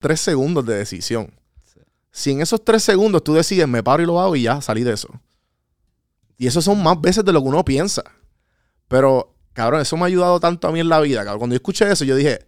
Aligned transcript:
tres 0.00 0.20
segundos 0.20 0.66
de 0.66 0.76
decisión. 0.76 1.32
Si 2.10 2.32
en 2.32 2.40
esos 2.40 2.64
tres 2.64 2.82
segundos 2.82 3.22
tú 3.22 3.34
decides, 3.34 3.68
me 3.68 3.84
paro 3.84 4.02
y 4.02 4.06
lo 4.06 4.20
hago 4.20 4.34
y 4.34 4.42
ya 4.42 4.60
salí 4.60 4.82
de 4.82 4.94
eso. 4.94 5.08
Y 6.36 6.46
eso 6.46 6.60
son 6.60 6.82
más 6.82 7.00
veces 7.00 7.24
de 7.24 7.32
lo 7.32 7.40
que 7.42 7.48
uno 7.48 7.64
piensa. 7.64 8.02
Pero, 8.88 9.36
cabrón, 9.52 9.82
eso 9.82 9.96
me 9.96 10.02
ha 10.02 10.06
ayudado 10.06 10.40
tanto 10.40 10.66
a 10.66 10.72
mí 10.72 10.80
en 10.80 10.88
la 10.88 11.00
vida. 11.00 11.22
Cabrón. 11.22 11.38
Cuando 11.38 11.54
yo 11.54 11.58
escuché 11.58 11.90
eso, 11.92 12.04
yo 12.04 12.16
dije, 12.16 12.46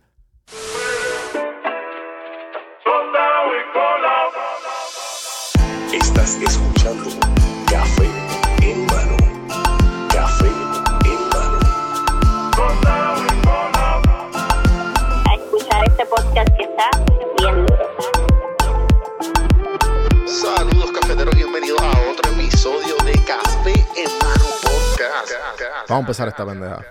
vamos 25.92 26.04
a 26.04 26.06
empezar 26.06 26.28
esta 26.28 26.46
pendeja. 26.46 26.82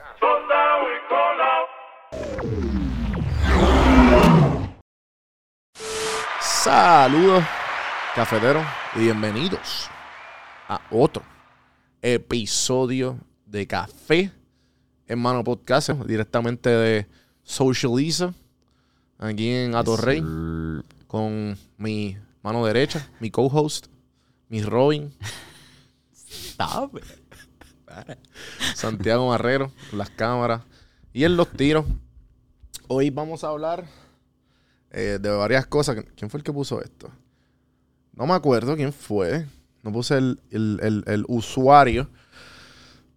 Saludos, 6.39 7.43
cafeteros, 8.13 8.63
y 8.95 8.99
bienvenidos 8.99 9.89
a 10.67 10.79
otro 10.91 11.23
episodio 12.01 13.17
de 13.47 13.65
Café 13.65 14.31
en 15.07 15.20
Mano 15.20 15.43
Podcast, 15.43 15.89
directamente 16.05 16.70
de 16.70 17.07
Socializa, 17.41 18.33
aquí 19.17 19.49
en 19.49 19.73
Atorrey, 19.73 20.21
con 21.07 21.57
mi 21.77 22.17
mano 22.43 22.63
derecha, 22.67 23.09
mi 23.20 23.31
co-host, 23.31 23.87
mi 24.47 24.61
Robin, 24.61 25.11
Stop 26.13 26.98
it. 26.98 27.30
Santiago 28.75 29.29
Marrero, 29.29 29.71
las 29.93 30.09
cámaras 30.09 30.61
y 31.13 31.23
en 31.23 31.35
los 31.37 31.49
tiros. 31.51 31.85
Hoy 32.87 33.09
vamos 33.09 33.43
a 33.43 33.48
hablar 33.48 33.85
eh, 34.91 35.17
de 35.21 35.29
varias 35.29 35.65
cosas. 35.65 35.98
¿Quién 36.15 36.29
fue 36.29 36.39
el 36.39 36.43
que 36.43 36.51
puso 36.53 36.81
esto? 36.81 37.09
No 38.13 38.27
me 38.27 38.33
acuerdo 38.33 38.75
quién 38.75 38.91
fue. 38.93 39.45
No 39.83 39.91
puse 39.91 40.17
el, 40.17 40.39
el- 40.51 41.03
el- 41.07 41.25
usuario. 41.27 42.09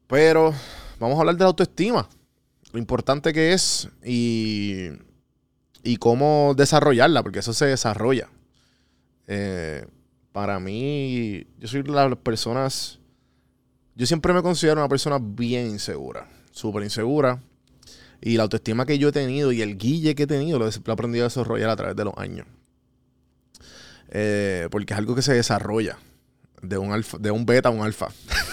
Pero 0.06 0.55
vamos 0.98 1.16
a 1.16 1.20
hablar 1.20 1.34
de 1.36 1.41
la 1.41 1.47
autoestima. 1.48 2.09
Lo 2.72 2.78
importante 2.78 3.33
que 3.33 3.53
es 3.53 3.88
y, 4.05 4.88
y 5.83 5.97
cómo 5.97 6.55
desarrollarla, 6.56 7.22
porque 7.22 7.41
eso 7.41 7.53
se 7.53 7.66
desarrolla. 7.66 8.28
Eh, 9.27 9.86
para 10.33 10.59
mí, 10.61 11.47
yo 11.59 11.69
soy 11.69 11.83
de 11.83 11.91
las 11.91 12.16
personas 12.16 12.98
yo 13.97 14.06
siempre 14.06 14.33
me 14.33 14.42
considero 14.42 14.81
una 14.81 14.89
persona 14.89 15.19
bien 15.20 15.67
insegura, 15.69 16.28
súper 16.53 16.83
insegura. 16.83 17.41
Y 18.20 18.37
la 18.37 18.45
autoestima 18.45 18.87
que 18.87 18.98
yo 18.98 19.09
he 19.09 19.12
tenido 19.12 19.53
y 19.53 19.61
el 19.61 19.77
guille 19.77 20.14
que 20.14 20.23
he 20.23 20.27
tenido 20.27 20.59
lo 20.59 20.67
he, 20.69 20.73
aprendido 20.91 21.25
a 21.25 21.28
desarrollar 21.28 21.69
a 21.69 21.77
través 21.77 21.95
de 21.97 22.05
los 22.05 22.15
años. 22.17 22.47
Eh, 24.09 24.69
porque 24.70 24.95
es 24.95 24.98
algo 24.98 25.15
que 25.15 25.20
se 25.22 25.34
desarrolla 25.34 25.98
de 26.62 26.78
un, 26.78 26.92
alfa, 26.92 27.19
de 27.19 27.31
un 27.31 27.45
beta 27.45 27.69
a 27.69 27.72
un 27.72 27.83
alfa. 27.83 28.09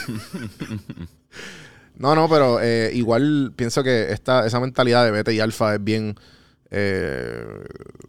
no, 1.96 2.16
no, 2.16 2.28
pero 2.30 2.60
eh, 2.62 2.92
igual 2.94 3.54
pienso 3.56 3.84
que 3.84 4.12
esta, 4.12 4.46
esa 4.46 4.60
mentalidad 4.60 5.06
de 5.06 5.12
beta 5.12 5.32
y 5.32 5.40
alfa 5.40 5.76
es 5.76 5.84
bien, 5.84 6.16
eh, 6.72 7.46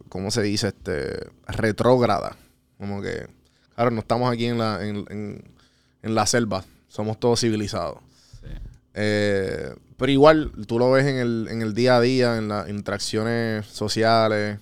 ¿cómo 0.09 0.31
se 0.31 0.41
dice? 0.41 0.69
Este, 0.69 1.27
retrógrada. 1.47 2.35
Como 2.77 3.01
que, 3.01 3.27
claro, 3.75 3.91
no 3.91 3.99
estamos 3.99 4.31
aquí 4.33 4.45
en 4.47 4.57
la, 4.57 4.85
en- 4.85 5.43
en 6.01 6.15
la 6.15 6.25
selva. 6.25 6.65
Somos 6.93 7.19
todos 7.19 7.39
civilizados. 7.39 7.97
Eh, 8.93 9.73
pero 9.97 10.11
igual, 10.11 10.51
tú 10.67 10.77
lo 10.77 10.91
ves 10.91 11.07
en 11.07 11.15
el, 11.15 11.47
en 11.49 11.63
el 11.63 11.73
día 11.73 11.97
a 11.97 12.01
día, 12.01 12.37
en 12.37 12.49
las 12.49 12.69
interacciones 12.69 13.65
sociales, 13.65 14.59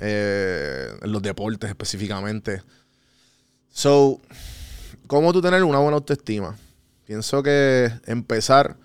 eh, 0.00 0.88
en 1.00 1.12
los 1.12 1.22
deportes 1.22 1.70
específicamente. 1.70 2.64
So, 3.70 4.20
¿cómo 5.06 5.32
tú 5.32 5.40
tener 5.40 5.62
una 5.62 5.78
buena 5.78 5.98
autoestima? 5.98 6.56
Pienso 7.04 7.44
que 7.44 7.92
empezar, 8.06 8.76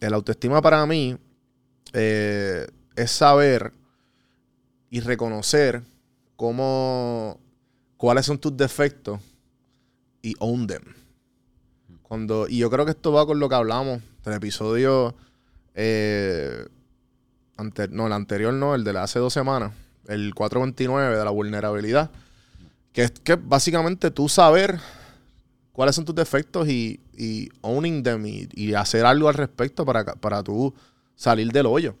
el 0.00 0.14
autoestima 0.14 0.60
para 0.60 0.84
mí 0.86 1.16
eh, 1.92 2.66
es 2.96 3.10
saber 3.12 3.72
y 4.90 4.98
reconocer 4.98 5.82
cómo, 6.34 7.38
cuáles 7.96 8.26
son 8.26 8.38
tus 8.38 8.56
defectos 8.56 9.20
y 10.20 10.34
own 10.40 10.66
them. 10.66 11.01
Cuando, 12.12 12.46
y 12.46 12.58
yo 12.58 12.68
creo 12.68 12.84
que 12.84 12.90
esto 12.90 13.10
va 13.10 13.24
con 13.24 13.38
lo 13.40 13.48
que 13.48 13.54
hablamos 13.54 14.02
del 14.22 14.34
episodio 14.34 15.14
eh, 15.74 16.66
ante- 17.56 17.88
no, 17.88 18.06
el 18.06 18.12
anterior 18.12 18.52
no, 18.52 18.74
el 18.74 18.84
de 18.84 18.92
la 18.92 19.04
hace 19.04 19.18
dos 19.18 19.32
semanas, 19.32 19.72
el 20.08 20.34
429 20.34 21.16
de 21.16 21.24
la 21.24 21.30
vulnerabilidad, 21.30 22.10
que 22.92 23.04
es 23.04 23.12
que 23.12 23.36
básicamente 23.36 24.10
tú 24.10 24.28
saber 24.28 24.78
cuáles 25.72 25.94
son 25.96 26.04
tus 26.04 26.14
defectos 26.14 26.68
y, 26.68 27.00
y 27.16 27.48
owning 27.62 28.02
them 28.02 28.26
y, 28.26 28.46
y 28.52 28.74
hacer 28.74 29.06
algo 29.06 29.30
al 29.30 29.34
respecto 29.34 29.86
para, 29.86 30.04
para 30.04 30.42
tú 30.42 30.74
salir 31.16 31.50
del 31.50 31.64
hoyo. 31.64 31.96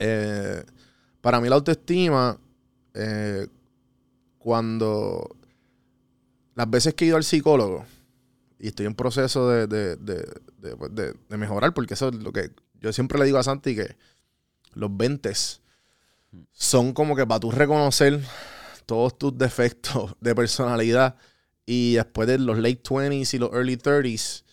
Eh, 0.00 0.64
para 1.20 1.40
mí 1.40 1.48
la 1.48 1.54
autoestima, 1.54 2.36
eh, 2.94 3.46
cuando 4.40 5.36
las 6.56 6.68
veces 6.68 6.94
que 6.94 7.04
he 7.04 7.08
ido 7.08 7.16
al 7.16 7.22
psicólogo 7.22 7.86
y 8.58 8.68
estoy 8.68 8.86
en 8.86 8.94
proceso 8.94 9.48
de, 9.48 9.66
de, 9.66 9.96
pues, 10.76 10.94
de- 10.94 11.14
de 11.28 11.36
mejorar, 11.36 11.74
porque 11.74 11.94
eso 11.94 12.08
es 12.08 12.14
lo 12.16 12.32
que 12.32 12.50
yo 12.80 12.92
siempre 12.92 13.18
le 13.18 13.24
digo 13.26 13.38
a 13.38 13.42
Santi 13.42 13.74
que 13.74 13.96
los 14.74 14.96
20 14.96 15.32
son 16.52 16.92
como 16.92 17.16
que 17.16 17.26
para 17.26 17.40
tú 17.40 17.50
reconocer 17.50 18.20
todos 18.86 19.18
tus 19.18 19.36
defectos 19.36 20.14
de 20.20 20.34
personalidad 20.34 21.16
y 21.66 21.94
después 21.94 22.28
de 22.28 22.38
los 22.38 22.58
late 22.58 22.82
20s 22.82 23.34
y 23.34 23.38
los 23.38 23.52
early 23.52 23.76
30s 23.76 24.44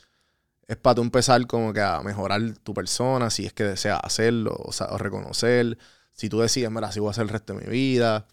es 0.68 0.78
para 0.78 0.96
tú 0.96 1.02
empezar 1.04 1.46
como 1.48 1.74
que 1.74 1.82
a 1.82 2.02
mejorar 2.02 2.42
tu 2.64 2.74
persona, 2.74 3.30
si 3.30 3.46
es 3.46 3.54
que 3.54 3.64
deseas 3.66 4.00
hacerlo 4.04 4.54
o, 4.54 4.72
o 4.72 4.98
reconocer, 4.98 5.78
si 6.14 6.30
tú 6.30 6.40
decides, 6.42 6.72
mira, 6.72 6.88
así 6.90 7.00
voy 7.00 7.10
a 7.10 7.12
hacer 7.12 7.24
el 7.24 7.30
resto 7.30 7.54
de 7.54 7.66
mi 7.66 7.72
vida. 7.72 8.28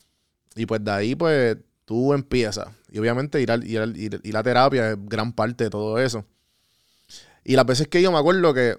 Y 0.57 0.67
pues 0.67 0.85
de 0.85 0.91
ahí, 0.93 1.15
pues, 1.17 1.59
tú 1.85 2.13
empiezas. 2.15 2.69
Y 2.93 3.01
obviamente 3.01 3.41
ir, 3.43 3.51
al- 3.51 3.67
ir, 3.67 3.81
ir- 3.97 4.21
terapia 4.45 4.93
es 4.93 4.99
gran 5.01 5.33
parte 5.33 5.65
de 5.65 5.71
todo 5.71 5.99
eso. 5.99 6.27
Y 7.45 7.57
las 7.57 7.67
veces 7.67 7.89
que 7.89 8.03
yo 8.03 8.13
me 8.13 8.19
acuerdo 8.19 8.55
que 8.55 8.79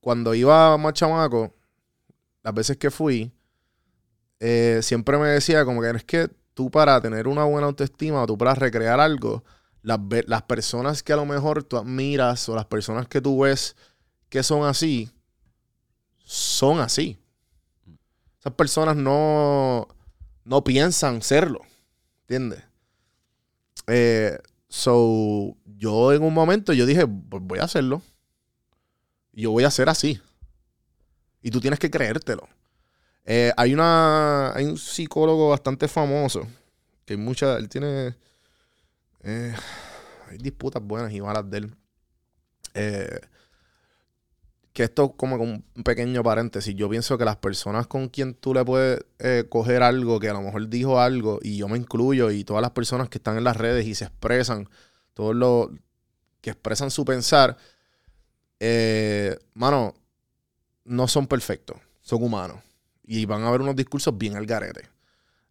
cuando 0.00 0.34
iba 0.34 0.76
más 0.78 0.92
chamaco, 0.94 1.54
las 2.42 2.54
veces 2.54 2.76
que 2.78 2.90
fui, 2.90 3.32
eh, 4.40 4.80
siempre 4.82 5.18
me 5.18 5.28
decía 5.28 5.64
como 5.64 5.80
que 5.80 5.90
es 5.90 6.04
que 6.04 6.28
tú 6.54 6.70
para 6.70 7.00
tener 7.00 7.28
una 7.28 7.44
buena 7.44 7.66
autoestima 7.68 8.22
o 8.22 8.26
tú 8.26 8.36
para 8.38 8.54
recrear 8.54 9.00
algo, 9.00 9.44
las, 9.82 9.98
las 10.26 10.42
personas 10.42 11.02
que 11.02 11.12
a 11.12 11.16
lo 11.16 11.26
mejor 11.26 11.64
tú 11.64 11.76
admiras 11.76 12.48
o 12.48 12.54
las 12.54 12.66
personas 12.66 13.08
que 13.08 13.20
tú 13.20 13.40
ves 13.40 13.76
que 14.28 14.42
son 14.42 14.64
así, 14.66 15.10
son 16.24 16.80
así. 16.80 17.18
Esas 18.38 18.52
personas 18.54 18.96
no, 18.96 19.88
no 20.44 20.64
piensan 20.64 21.22
serlo. 21.22 21.60
¿Entiendes? 22.22 22.64
Eh, 23.86 24.38
so, 24.68 25.56
yo 25.64 26.12
en 26.12 26.22
un 26.22 26.34
momento 26.34 26.72
yo 26.72 26.86
dije, 26.86 27.06
pues 27.06 27.42
voy 27.42 27.58
a 27.58 27.64
hacerlo. 27.64 28.02
Yo 29.32 29.50
voy 29.50 29.64
a 29.64 29.70
ser 29.70 29.88
así. 29.88 30.20
Y 31.42 31.50
tú 31.50 31.60
tienes 31.60 31.78
que 31.78 31.90
creértelo. 31.90 32.48
Eh, 33.26 33.52
hay 33.56 33.74
una. 33.74 34.54
Hay 34.54 34.64
un 34.64 34.78
psicólogo 34.78 35.50
bastante 35.50 35.88
famoso. 35.88 36.46
Que 37.04 37.16
mucha. 37.16 37.56
Él 37.58 37.68
tiene. 37.68 38.14
eh, 39.22 39.54
hay 40.30 40.38
disputas 40.38 40.82
buenas 40.82 41.12
y 41.12 41.20
malas 41.20 41.48
de 41.50 41.58
él. 41.58 41.74
Que 44.74 44.82
esto 44.82 45.12
como 45.12 45.36
un 45.36 45.64
pequeño 45.84 46.22
paréntesis. 46.24 46.74
Yo 46.74 46.90
pienso 46.90 47.16
que 47.16 47.24
las 47.24 47.36
personas 47.36 47.86
con 47.86 48.08
quien 48.08 48.34
tú 48.34 48.52
le 48.52 48.64
puedes 48.64 49.06
eh, 49.20 49.44
coger 49.48 49.84
algo, 49.84 50.18
que 50.18 50.28
a 50.28 50.32
lo 50.32 50.42
mejor 50.42 50.68
dijo 50.68 51.00
algo, 51.00 51.38
y 51.42 51.56
yo 51.56 51.68
me 51.68 51.78
incluyo, 51.78 52.32
y 52.32 52.42
todas 52.42 52.60
las 52.60 52.72
personas 52.72 53.08
que 53.08 53.18
están 53.18 53.38
en 53.38 53.44
las 53.44 53.56
redes 53.56 53.86
y 53.86 53.94
se 53.94 54.04
expresan, 54.04 54.68
todos 55.14 55.34
los 55.34 55.68
que 56.40 56.50
expresan 56.50 56.90
su 56.90 57.04
pensar, 57.04 57.56
eh, 58.58 59.38
mano, 59.54 59.94
no 60.84 61.06
son 61.06 61.28
perfectos, 61.28 61.76
son 62.02 62.24
humanos. 62.24 62.58
Y 63.04 63.26
van 63.26 63.42
a 63.44 63.48
haber 63.48 63.60
unos 63.60 63.76
discursos 63.76 64.18
bien 64.18 64.36
al 64.36 64.44
garete. 64.44 64.88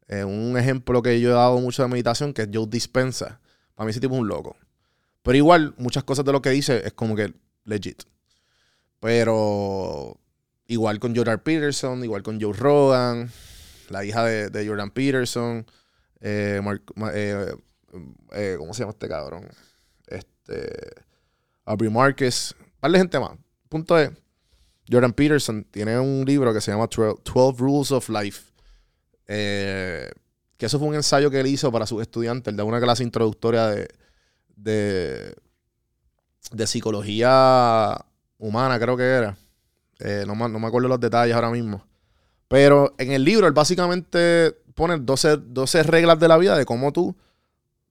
Eh, 0.10 0.26
un 0.26 0.58
ejemplo 0.58 1.02
que 1.02 1.22
yo 1.22 1.30
he 1.30 1.34
dado 1.34 1.60
mucho 1.60 1.82
de 1.82 1.88
meditación, 1.88 2.34
que 2.34 2.42
es 2.42 2.50
Joe 2.54 2.68
Dispensa. 2.68 3.40
Para 3.74 3.86
mí 3.86 3.92
ese 3.92 4.02
tipo 4.02 4.16
es 4.16 4.20
un 4.20 4.28
loco. 4.28 4.58
Pero 5.22 5.38
igual, 5.38 5.74
muchas 5.78 6.04
cosas 6.04 6.26
de 6.26 6.34
lo 6.34 6.42
que 6.42 6.50
dice 6.50 6.82
es 6.86 6.92
como 6.92 7.16
que 7.16 7.34
legit. 7.64 8.04
Pero 9.04 10.18
igual 10.66 10.98
con 10.98 11.14
Jordan 11.14 11.42
Peterson, 11.44 12.06
igual 12.06 12.24
con 12.24 12.40
Joe 12.40 12.54
Rogan, 12.54 13.30
la 13.90 14.06
hija 14.06 14.24
de, 14.24 14.66
Jordan 14.66 14.92
Peterson, 14.92 15.66
eh, 16.22 16.62
eh, 17.14 17.54
eh, 18.32 18.56
¿cómo 18.58 18.74
se 18.74 18.80
llama 18.80 18.92
este 18.92 19.10
cabrón? 19.10 19.50
Este, 20.08 20.72
Aubrey 21.66 21.90
Marcus, 21.90 22.56
un 22.58 22.80
par 22.80 22.92
de 22.92 22.98
gente 23.00 23.20
más. 23.20 23.32
Punto 23.68 24.00
es, 24.00 24.10
Jordan 24.90 25.12
Peterson 25.12 25.66
tiene 25.70 26.00
un 26.00 26.24
libro 26.26 26.54
que 26.54 26.62
se 26.62 26.72
llama 26.72 26.88
12, 26.88 27.24
12 27.26 27.60
Rules 27.60 27.92
of 27.92 28.08
Life. 28.08 28.54
Que 29.28 30.66
eso 30.66 30.80
fue 30.80 30.88
un 30.88 30.96
ensayo 30.96 31.30
que 31.30 31.42
él 31.42 31.48
hizo 31.48 31.70
para 31.74 31.86
sus 31.86 32.02
estudiantes. 32.02 32.50
Él 32.54 32.56
da 32.56 32.64
una 32.64 32.80
clase 32.80 33.04
introductoria 33.04 33.68
de, 34.56 35.36
de 36.54 36.68
psicología 36.68 38.00
humana, 38.44 38.80
creo 38.80 38.98
que 38.98 39.04
era. 39.04 39.38
Eh, 40.00 40.26
no, 40.28 40.36
no 40.36 40.60
me 40.60 40.68
acuerdo 40.68 40.88
los 40.88 41.00
detalles 41.00 41.36
ahora 41.36 41.50
mismo. 41.50 41.86
Pero 42.48 42.94
en 42.98 43.12
el 43.12 43.24
libro 43.24 43.48
él 43.48 43.54
básicamente 43.54 44.56
pone 44.76 44.98
12, 44.98 45.38
12 45.38 45.84
reglas 45.84 46.20
de 46.20 46.28
la 46.28 46.38
vida 46.38 46.58
de 46.58 46.66
cómo 46.66 46.92
tú 46.92 47.16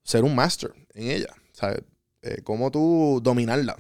ser 0.05 0.25
un 0.25 0.35
master 0.35 0.73
en 0.95 1.11
ella. 1.11 1.35
¿sabes? 1.53 1.83
Eh, 2.23 2.43
cómo 2.45 2.71
tú 2.71 3.21
dominarla. 3.23 3.77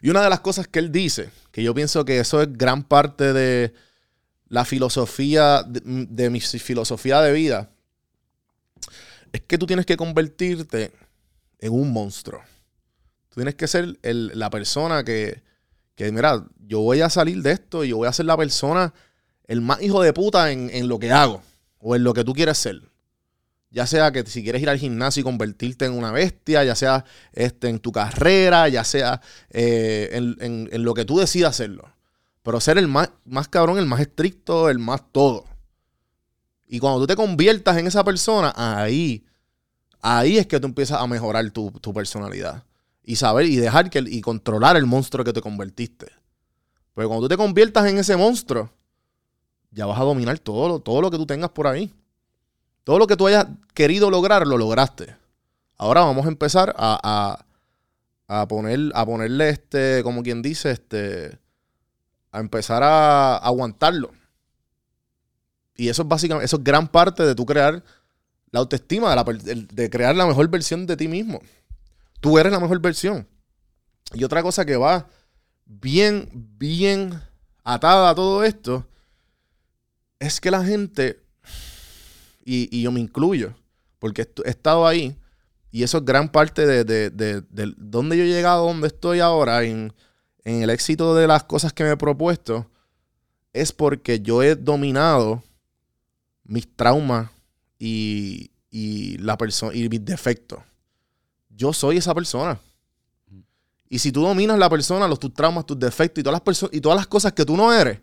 Y 0.00 0.10
una 0.10 0.22
de 0.22 0.30
las 0.30 0.40
cosas 0.40 0.66
que 0.66 0.80
él 0.80 0.90
dice, 0.90 1.30
que 1.52 1.62
yo 1.62 1.74
pienso 1.74 2.04
que 2.04 2.18
eso 2.18 2.42
es 2.42 2.52
gran 2.52 2.82
parte 2.82 3.32
de 3.32 3.72
la 4.48 4.64
filosofía, 4.64 5.62
de 5.64 6.30
mi 6.30 6.40
filosofía 6.40 7.20
de 7.20 7.32
vida, 7.32 7.70
es 9.32 9.40
que 9.42 9.56
tú 9.56 9.66
tienes 9.66 9.86
que 9.86 9.96
convertirte 9.96 10.92
en 11.60 11.72
un 11.72 11.92
monstruo. 11.92 12.42
Tú 13.32 13.40
tienes 13.40 13.54
que 13.54 13.66
ser 13.66 13.98
el- 14.02 14.30
la 14.34 14.50
persona 14.50 15.04
que, 15.04 15.42
que, 15.94 16.12
mira, 16.12 16.44
yo 16.66 16.80
voy 16.80 17.00
a 17.00 17.08
salir 17.08 17.40
de 17.42 17.52
esto 17.52 17.82
y 17.84 17.88
yo 17.88 17.96
voy 17.96 18.08
a 18.08 18.12
ser 18.12 18.26
la 18.26 18.36
persona, 18.36 18.92
el 19.46 19.60
más 19.62 19.80
hijo 19.82 20.02
de 20.02 20.12
puta 20.12 20.50
en, 20.52 20.68
en 20.70 20.86
lo 20.88 20.98
que 20.98 21.10
hago 21.10 21.42
o 21.78 21.96
en 21.96 22.04
lo 22.04 22.12
que 22.14 22.24
tú 22.24 22.34
quieres 22.34 22.58
ser. 22.58 22.82
Ya 23.70 23.86
sea 23.86 24.12
que 24.12 24.22
si 24.26 24.42
quieres 24.42 24.60
ir 24.60 24.68
al 24.68 24.76
gimnasio 24.78 25.22
y 25.22 25.24
convertirte 25.24 25.86
en 25.86 25.92
una 25.94 26.12
bestia, 26.12 26.62
ya 26.62 26.74
sea 26.74 27.06
este, 27.32 27.68
en 27.70 27.78
tu 27.78 27.90
carrera, 27.90 28.68
ya 28.68 28.84
sea 28.84 29.22
eh, 29.48 30.10
en, 30.12 30.36
en- 30.40 30.68
en 30.70 30.84
lo 30.84 30.92
que 30.92 31.06
tú 31.06 31.18
decidas 31.18 31.50
hacerlo. 31.52 31.88
Pero 32.42 32.60
ser 32.60 32.76
el 32.76 32.86
más, 32.88 33.10
más 33.24 33.48
cabrón, 33.48 33.78
el 33.78 33.86
más 33.86 34.00
estricto, 34.00 34.68
el 34.68 34.78
más 34.78 35.00
todo. 35.10 35.46
Y 36.66 36.80
cuando 36.80 37.00
tú 37.00 37.06
te 37.06 37.16
conviertas 37.16 37.78
en 37.78 37.86
esa 37.86 38.04
persona, 38.04 38.52
ahí, 38.56 39.24
ahí 40.02 40.36
es 40.38 40.46
que 40.46 40.60
tú 40.60 40.66
empiezas 40.66 41.00
a 41.00 41.06
mejorar 41.06 41.50
tu, 41.50 41.70
tu 41.70 41.94
personalidad. 41.94 42.64
Y 43.04 43.16
saber 43.16 43.46
y 43.46 43.56
dejar 43.56 43.90
que 43.90 43.98
y 44.06 44.20
controlar 44.20 44.76
el 44.76 44.86
monstruo 44.86 45.24
que 45.24 45.32
te 45.32 45.40
convertiste. 45.40 46.06
Pero 46.94 47.08
cuando 47.08 47.26
tú 47.26 47.28
te 47.28 47.36
conviertas 47.36 47.86
en 47.86 47.98
ese 47.98 48.16
monstruo, 48.16 48.70
ya 49.70 49.86
vas 49.86 49.98
a 49.98 50.04
dominar 50.04 50.38
todo 50.38 50.68
lo, 50.68 50.80
todo 50.80 51.00
lo 51.00 51.10
que 51.10 51.16
tú 51.16 51.26
tengas 51.26 51.50
por 51.50 51.66
ahí. 51.66 51.92
Todo 52.84 52.98
lo 52.98 53.06
que 53.06 53.16
tú 53.16 53.26
hayas 53.26 53.46
querido 53.74 54.10
lograr, 54.10 54.46
lo 54.46 54.58
lograste. 54.58 55.16
Ahora 55.76 56.02
vamos 56.02 56.26
a 56.26 56.28
empezar 56.28 56.74
a, 56.76 57.44
a, 58.28 58.40
a 58.40 58.48
poner, 58.48 58.92
a 58.94 59.06
ponerle 59.06 59.50
este, 59.50 60.02
como 60.02 60.22
quien 60.22 60.42
dice, 60.42 60.70
este, 60.70 61.38
a 62.30 62.40
empezar 62.40 62.82
a 62.82 63.36
aguantarlo. 63.36 64.12
Y 65.76 65.88
eso 65.88 66.02
es 66.02 66.08
básicamente, 66.08 66.44
eso 66.44 66.56
es 66.56 66.64
gran 66.64 66.88
parte 66.88 67.24
de 67.24 67.34
tu 67.34 67.46
crear 67.46 67.82
la 68.50 68.60
autoestima, 68.60 69.14
de 69.24 69.90
crear 69.90 70.14
la 70.14 70.26
mejor 70.26 70.48
versión 70.48 70.86
de 70.86 70.96
ti 70.96 71.08
mismo. 71.08 71.40
Tú 72.22 72.38
eres 72.38 72.52
la 72.52 72.60
mejor 72.60 72.78
versión. 72.80 73.26
Y 74.14 74.22
otra 74.22 74.44
cosa 74.44 74.64
que 74.64 74.76
va 74.76 75.08
bien, 75.66 76.28
bien 76.56 77.20
atada 77.64 78.10
a 78.10 78.14
todo 78.14 78.44
esto 78.44 78.86
es 80.20 80.40
que 80.40 80.52
la 80.52 80.64
gente, 80.64 81.20
y, 82.44 82.80
yo 82.80 82.92
me 82.92 83.00
incluyo, 83.00 83.54
porque 83.98 84.22
he 84.44 84.50
estado 84.50 84.86
ahí, 84.86 85.18
y 85.72 85.82
eso 85.82 85.98
es 85.98 86.04
gran 86.04 86.30
parte 86.30 86.64
de, 86.64 86.84
de, 86.84 87.10
de- 87.10 87.40
de 87.40 87.74
donde 87.76 88.16
yo 88.16 88.22
he 88.22 88.28
llegado, 88.28 88.68
donde 88.68 88.86
estoy 88.86 89.18
ahora, 89.18 89.64
en, 89.64 89.92
el 90.44 90.70
éxito 90.70 91.16
de 91.16 91.26
las 91.26 91.42
cosas 91.42 91.72
que 91.72 91.82
me 91.82 91.90
he 91.90 91.96
propuesto, 91.96 92.70
es 93.52 93.72
porque 93.72 94.20
yo 94.20 94.44
he 94.44 94.54
dominado 94.54 95.42
mis 96.44 96.68
traumas 96.76 97.30
y, 97.80 98.52
y 98.70 99.18
la 99.18 99.36
y 99.74 99.88
mis 99.88 100.04
defectos. 100.04 100.60
Yo 101.54 101.72
soy 101.72 101.98
esa 101.98 102.14
persona. 102.14 102.58
Y 103.88 103.98
si 103.98 104.10
tú 104.10 104.22
dominas 104.22 104.58
la 104.58 104.70
persona, 104.70 105.06
los 105.06 105.18
tus 105.18 105.34
traumas, 105.34 105.66
tus 105.66 105.78
defectos 105.78 106.20
y 106.20 106.24
todas 106.24 106.40
las 106.44 106.70
y 106.72 106.80
todas 106.80 106.96
las 106.96 107.06
cosas 107.06 107.32
que 107.34 107.44
tú 107.44 107.56
no 107.56 107.72
eres, 107.72 108.00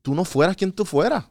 tú 0.00 0.14
no 0.14 0.24
fueras 0.24 0.56
quien 0.56 0.72
tú 0.72 0.84
fueras. 0.84 1.24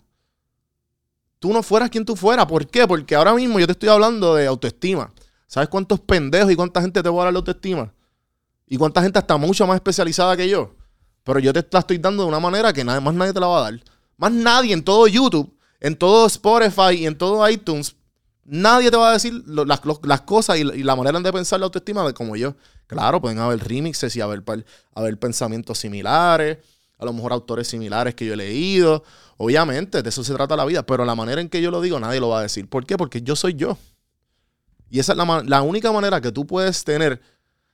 Tú 1.39 1.51
no 1.53 1.63
fueras 1.63 1.89
quien 1.89 2.05
tú 2.05 2.15
fueras. 2.15 2.45
¿Por 2.45 2.67
qué? 2.67 2.85
Porque 2.87 3.15
ahora 3.15 3.33
mismo 3.33 3.59
yo 3.59 3.65
te 3.65 3.71
estoy 3.71 3.89
hablando 3.89 4.35
de 4.35 4.47
autoestima. 4.47 5.11
¿Sabes 5.47 5.69
cuántos 5.69 5.99
pendejos 5.99 6.51
y 6.51 6.55
cuánta 6.55 6.81
gente 6.81 7.01
te 7.01 7.09
va 7.09 7.21
a 7.21 7.23
dar 7.25 7.33
la 7.33 7.39
autoestima? 7.39 7.93
Y 8.67 8.77
cuánta 8.77 9.01
gente 9.01 9.17
está 9.17 9.37
mucho 9.37 9.65
más 9.65 9.75
especializada 9.75 10.37
que 10.37 10.47
yo. 10.47 10.75
Pero 11.23 11.39
yo 11.39 11.51
te 11.53 11.65
la 11.71 11.79
estoy 11.79 11.97
dando 11.97 12.23
de 12.23 12.29
una 12.29 12.39
manera 12.39 12.71
que 12.71 12.83
nada 12.83 12.99
más 12.99 13.13
nadie 13.13 13.33
te 13.33 13.39
la 13.39 13.47
va 13.47 13.59
a 13.59 13.71
dar. 13.71 13.81
Más 14.17 14.31
nadie 14.31 14.73
en 14.73 14.83
todo 14.83 15.07
YouTube, 15.07 15.57
en 15.79 15.95
todo 15.95 16.27
Spotify 16.27 16.95
y 16.97 17.05
en 17.05 17.17
todo 17.17 17.49
iTunes, 17.49 17.95
nadie 18.45 18.91
te 18.91 18.97
va 18.97 19.09
a 19.09 19.13
decir 19.13 19.43
las, 19.45 20.21
cosas 20.21 20.57
y, 20.57 20.83
la- 20.83 20.95
manera 20.95 21.19
de 21.19 21.33
pensar 21.33 21.59
la 21.59 21.65
autoestima 21.65 22.11
como 22.13 22.35
yo. 22.35 22.55
Claro, 22.87 23.21
pueden 23.21 23.39
haber 23.39 23.59
remixes 23.59 24.15
y 24.15 24.21
haber, 24.21 24.43
pensamientos 25.19 25.77
similares, 25.77 26.57
a 26.97 27.05
lo 27.05 27.13
mejor 27.13 27.33
autores 27.33 27.67
similares 27.67 28.15
que 28.15 28.25
yo 28.25 28.33
he 28.33 28.37
leído. 28.37 29.03
Obviamente, 29.37 30.01
de 30.01 30.09
eso 30.09 30.23
se 30.23 30.33
trata 30.33 30.55
la 30.55 30.65
vida, 30.65 30.85
pero 30.85 31.05
la 31.05 31.15
manera 31.15 31.41
en 31.41 31.49
que 31.49 31.61
yo 31.61 31.71
lo 31.71 31.81
digo 31.81 31.99
nadie 31.99 32.19
lo 32.19 32.29
va 32.29 32.39
a 32.39 32.43
decir. 32.43 32.67
¿Por 32.67 32.85
qué? 32.85 32.97
Porque 32.97 33.21
yo 33.21 33.35
soy 33.35 33.53
yo. 33.53 33.77
Y 34.89 34.99
esa 34.99 35.13
es 35.13 35.17
la, 35.17 35.61
única 35.61 35.91
manera 35.91 36.19
que 36.19 36.31
tú 36.31 36.45
puedes 36.45 36.83
tener 36.83 37.21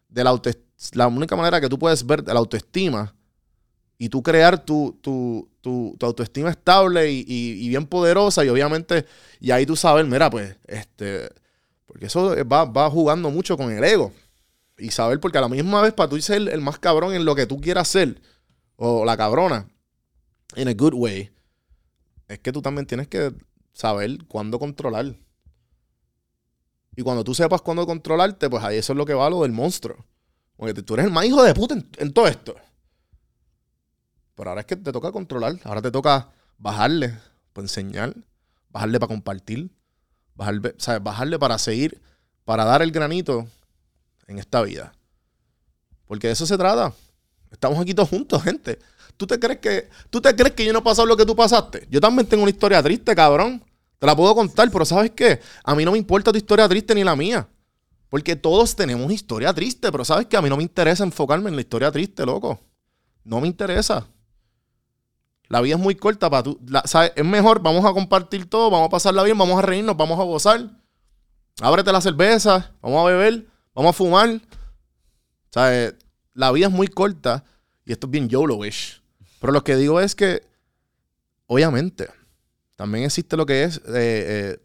de 0.07 0.23
la 0.23 0.29
autoestima, 0.29 0.65
la 0.93 1.07
única 1.07 1.35
manera 1.35 1.59
que 1.59 1.67
tú 1.67 1.79
puedes 1.79 2.05
ver 2.05 2.23
de 2.23 2.31
la 2.31 2.39
autoestima 2.39 3.15
y 3.97 4.09
tú 4.09 4.21
crear 4.21 4.63
tu, 4.63 4.99
tu, 5.01 5.49
tu, 5.67 5.97
autoestima 6.01 6.49
estable 6.49 7.11
y, 7.11 7.67
bien 7.67 7.85
poderosa 7.85 8.45
y 8.45 8.49
obviamente, 8.49 9.05
y 9.41 9.51
ahí 9.51 9.65
tú 9.65 9.75
sabes, 9.75 10.05
mira, 10.07 10.29
pues, 10.29 10.55
este, 10.65 11.29
porque 11.85 12.05
eso 12.05 12.33
va, 12.45 12.65
va 12.65 12.89
jugando 12.89 13.29
mucho 13.29 13.57
con 13.57 13.71
el 13.71 13.83
ego 13.83 14.13
y 14.77 14.91
saber, 14.91 15.19
porque 15.19 15.37
a 15.39 15.41
la 15.41 15.49
misma 15.49 15.81
vez 15.81 15.93
para 15.93 16.09
tú 16.09 16.19
ser 16.21 16.47
el, 16.47 16.61
más 16.61 16.79
cabrón 16.79 17.13
en 17.13 17.25
lo 17.25 17.35
que 17.35 17.45
tú 17.45 17.59
quieras 17.59 17.89
ser, 17.89 18.21
o 18.77 19.03
la 19.03 19.17
cabrona, 19.17 19.67
in 20.55 20.69
a 20.69 20.73
good 20.73 20.93
way, 20.93 21.31
es 22.29 22.39
que 22.39 22.51
tú 22.53 22.61
también 22.61 22.85
tienes 22.85 23.07
que 23.07 23.33
saber 23.73 24.25
cuándo 24.27 24.59
controlar. 24.59 25.15
Y 26.95 27.01
cuando 27.03 27.23
tú 27.23 27.33
sepas 27.35 27.61
cuándo 27.61 27.85
controlarte, 27.85 28.49
pues 28.49 28.63
ahí 28.63 28.77
eso 28.77 28.93
es 28.93 28.97
lo 28.97 29.05
que 29.05 29.13
va 29.13 29.29
lo 29.29 29.43
del 29.43 29.51
monstruo. 29.51 29.97
Porque 30.55 30.81
tú 30.81 30.95
eres 30.95 31.05
el 31.05 31.11
más 31.11 31.25
hijo 31.25 31.43
de 31.43 31.53
puta 31.53 31.75
en 31.97 32.11
todo 32.11 32.27
esto. 32.27 32.55
Pero 34.37 34.51
ahora 34.51 34.61
es 34.61 34.67
que 34.67 34.75
te 34.75 34.91
toca 34.91 35.11
controlar. 35.11 35.55
Ahora 35.63 35.81
te 35.81 35.89
toca 35.89 36.29
bajarle 36.59 37.17
para 37.53 37.65
enseñar, 37.65 38.15
bajarle 38.69 38.99
para 38.99 39.07
compartir, 39.07 39.71
bajarle, 40.35 40.75
¿sabes? 40.77 41.01
bajarle 41.03 41.39
para 41.39 41.57
seguir, 41.57 41.99
para 42.45 42.63
dar 42.63 42.83
el 42.83 42.91
granito 42.91 43.47
en 44.27 44.37
esta 44.37 44.61
vida. 44.61 44.93
Porque 46.05 46.27
de 46.27 46.33
eso 46.33 46.45
se 46.45 46.55
trata. 46.55 46.93
Estamos 47.51 47.79
aquí 47.79 47.95
todos 47.95 48.09
juntos, 48.09 48.43
gente. 48.43 48.77
¿Tú 49.17 49.25
te 49.25 49.39
crees 49.39 49.59
que, 49.59 49.89
tú 50.11 50.21
te 50.21 50.35
crees 50.35 50.53
que 50.53 50.63
yo 50.63 50.71
no 50.71 50.79
he 50.79 50.83
pasado 50.83 51.07
lo 51.07 51.17
que 51.17 51.25
tú 51.25 51.35
pasaste? 51.35 51.87
Yo 51.89 51.99
también 51.99 52.27
tengo 52.27 52.43
una 52.43 52.51
historia 52.51 52.83
triste, 52.83 53.15
cabrón. 53.15 53.63
Te 53.97 54.05
la 54.05 54.15
puedo 54.15 54.35
contar, 54.35 54.69
pero 54.69 54.85
¿sabes 54.85 55.11
qué? 55.11 55.41
A 55.63 55.73
mí 55.73 55.83
no 55.83 55.93
me 55.93 55.97
importa 55.97 56.31
tu 56.31 56.37
historia 56.37 56.69
triste 56.69 56.93
ni 56.93 57.03
la 57.03 57.15
mía. 57.15 57.47
Porque 58.07 58.35
todos 58.35 58.75
tenemos 58.75 59.11
historia 59.11 59.51
triste, 59.51 59.91
pero 59.91 60.05
¿sabes 60.05 60.27
qué? 60.27 60.37
A 60.37 60.43
mí 60.43 60.49
no 60.49 60.57
me 60.57 60.63
interesa 60.63 61.03
enfocarme 61.03 61.49
en 61.49 61.55
la 61.55 61.61
historia 61.61 61.91
triste, 61.91 62.23
loco. 62.23 62.59
No 63.23 63.41
me 63.41 63.47
interesa. 63.47 64.07
La 65.49 65.61
vida 65.61 65.75
es 65.75 65.81
muy 65.81 65.95
corta 65.95 66.29
para 66.29 66.43
tú. 66.43 66.59
la- 66.67 66.83
¿sabes? 66.85 67.13
Es 67.15 67.25
mejor, 67.25 67.61
vamos 67.61 67.85
a 67.85 67.93
compartir 67.93 68.49
todo, 68.49 68.69
vamos 68.69 68.87
a 68.87 68.89
pasarla 68.91 69.23
bien, 69.23 69.37
vamos 69.37 69.57
a 69.57 69.61
reírnos, 69.61 69.95
vamos 69.95 70.19
a 70.19 70.23
gozar. 70.23 70.69
Ábrete 71.61 71.91
la 71.91 72.01
cerveza, 72.01 72.73
vamos 72.81 73.01
a 73.01 73.11
beber, 73.11 73.47
vamos 73.73 73.91
a 73.91 73.93
fumar. 73.93 74.41
¿Sabes? 75.51 75.95
La 76.33 76.51
vida 76.51 76.67
es 76.67 76.71
muy 76.71 76.87
corta 76.87 77.43
y 77.85 77.91
esto 77.93 78.07
es 78.07 78.11
bien 78.11 78.29
YOLO-ish. 78.29 79.01
Pero 79.39 79.53
lo 79.53 79.63
que 79.63 79.75
digo 79.75 79.99
es 80.01 80.13
que, 80.15 80.43
obviamente, 81.47 82.09
también 82.75 83.05
existe 83.05 83.37
lo 83.37 83.45
que 83.45 83.63
es 83.63 83.77
eh, 83.77 83.81
eh, 83.95 84.59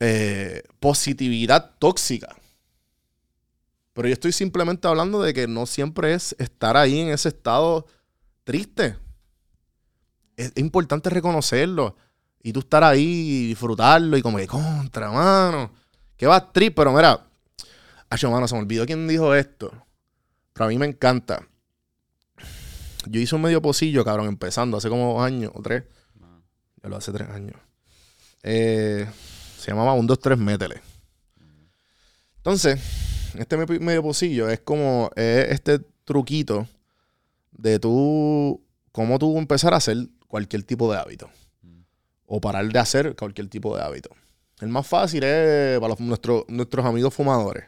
eh, 0.00 0.62
positividad 0.80 1.76
tóxica. 1.78 2.34
Pero 3.92 4.08
yo 4.08 4.12
estoy 4.12 4.32
simplemente 4.32 4.88
hablando 4.88 5.22
de 5.22 5.32
que 5.32 5.46
no 5.46 5.66
siempre 5.66 6.14
es 6.14 6.34
estar 6.38 6.76
ahí 6.76 6.98
en 6.98 7.08
ese 7.10 7.28
estado 7.28 7.86
triste. 8.42 8.96
Es, 10.36 10.52
importante 10.56 11.10
reconocerlo. 11.10 11.96
Y 12.42 12.52
tú 12.52 12.60
estar 12.60 12.84
ahí 12.84 13.02
y 13.02 13.46
disfrutarlo 13.48 14.16
y 14.16 14.22
como 14.22 14.38
que 14.38 14.46
contra, 14.46 15.10
mano. 15.10 15.70
Que 16.16 16.26
va 16.26 16.52
triste, 16.52 16.74
pero 16.74 16.92
mira. 16.92 17.26
Acho, 18.10 18.30
mano, 18.30 18.46
se 18.46 18.54
me 18.54 18.60
olvidó 18.60 18.84
quién 18.86 19.08
dijo 19.08 19.34
esto. 19.34 19.72
Pero 20.52 20.66
a 20.66 20.68
mí 20.68 20.78
me 20.78 20.86
encanta. 20.86 21.46
Yo 23.06 23.20
hice 23.20 23.34
un 23.34 23.42
medio 23.42 23.60
pocillo, 23.60 24.04
cabrón, 24.04 24.28
empezando 24.28 24.76
hace 24.76 24.88
como 24.88 25.14
dos 25.14 25.22
años 25.22 25.52
o 25.54 25.62
tres. 25.62 25.84
Ya 26.82 26.88
lo 26.88 26.96
hace 26.96 27.12
tres 27.12 27.28
años. 27.28 27.56
Eh, 28.42 29.08
se 29.58 29.70
llamaba 29.70 29.94
1, 29.94 30.06
2, 30.06 30.18
3, 30.20 30.38
métele. 30.38 30.82
Entonces, 32.36 32.78
este 33.38 33.56
me- 33.56 33.78
medio 33.78 34.02
pocillo 34.02 34.50
es 34.50 34.60
como 34.60 35.10
es 35.16 35.50
este 35.50 35.78
truquito 36.04 36.68
de 37.52 37.78
tú, 37.78 38.62
cómo 38.92 39.18
tú 39.18 39.38
empezar 39.38 39.72
a 39.72 39.78
hacer 39.78 39.96
cualquier 40.34 40.64
tipo 40.64 40.90
de 40.92 40.98
hábito. 40.98 41.30
O 42.26 42.40
parar 42.40 42.66
de 42.66 42.78
hacer 42.80 43.14
cualquier 43.14 43.46
tipo 43.48 43.76
de 43.76 43.84
hábito. 43.84 44.10
El 44.60 44.68
más 44.68 44.84
fácil 44.84 45.22
es 45.22 45.78
para 45.78 45.90
los- 45.90 46.00
nuestros, 46.00 46.42
nuestros 46.48 46.84
amigos 46.84 47.14
fumadores. 47.14 47.66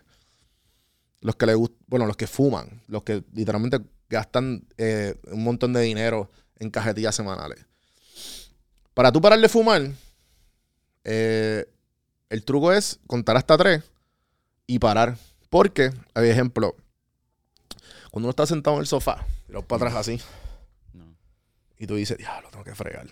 Los 1.20 1.36
que 1.36 1.46
le 1.46 1.54
gust- 1.54 1.76
bueno, 1.86 2.06
los 2.06 2.16
que 2.16 2.26
fuman, 2.26 2.82
los 2.88 3.04
que 3.04 3.22
literalmente 3.32 3.78
gastan 4.10 4.66
eh, 4.78 5.14
un 5.30 5.44
montón 5.44 5.74
de 5.74 5.80
dinero 5.82 6.28
en 6.58 6.70
cajetillas 6.70 7.14
semanales. 7.14 7.64
Para 8.94 9.12
tú 9.12 9.20
parar 9.20 9.38
de 9.38 9.48
fumar, 9.48 9.88
eh, 11.04 11.66
el 12.30 12.44
truco 12.44 12.72
es 12.72 12.98
contar 13.06 13.36
hasta 13.36 13.56
tres 13.56 13.84
y 14.66 14.80
parar. 14.80 15.16
Porque, 15.50 15.92
por 16.12 16.24
ejemplo, 16.24 16.74
cuando 18.10 18.26
uno 18.26 18.30
está 18.30 18.44
sentado 18.44 18.74
en 18.76 18.80
el 18.80 18.88
sofá, 18.88 19.24
tirado 19.46 19.64
para 19.64 19.86
atrás 19.86 20.00
así. 20.00 20.20
Y 21.78 21.86
tú 21.86 21.96
dices, 21.96 22.16
diablo, 22.18 22.48
tengo 22.50 22.64
que 22.64 22.74
fregar. 22.74 23.06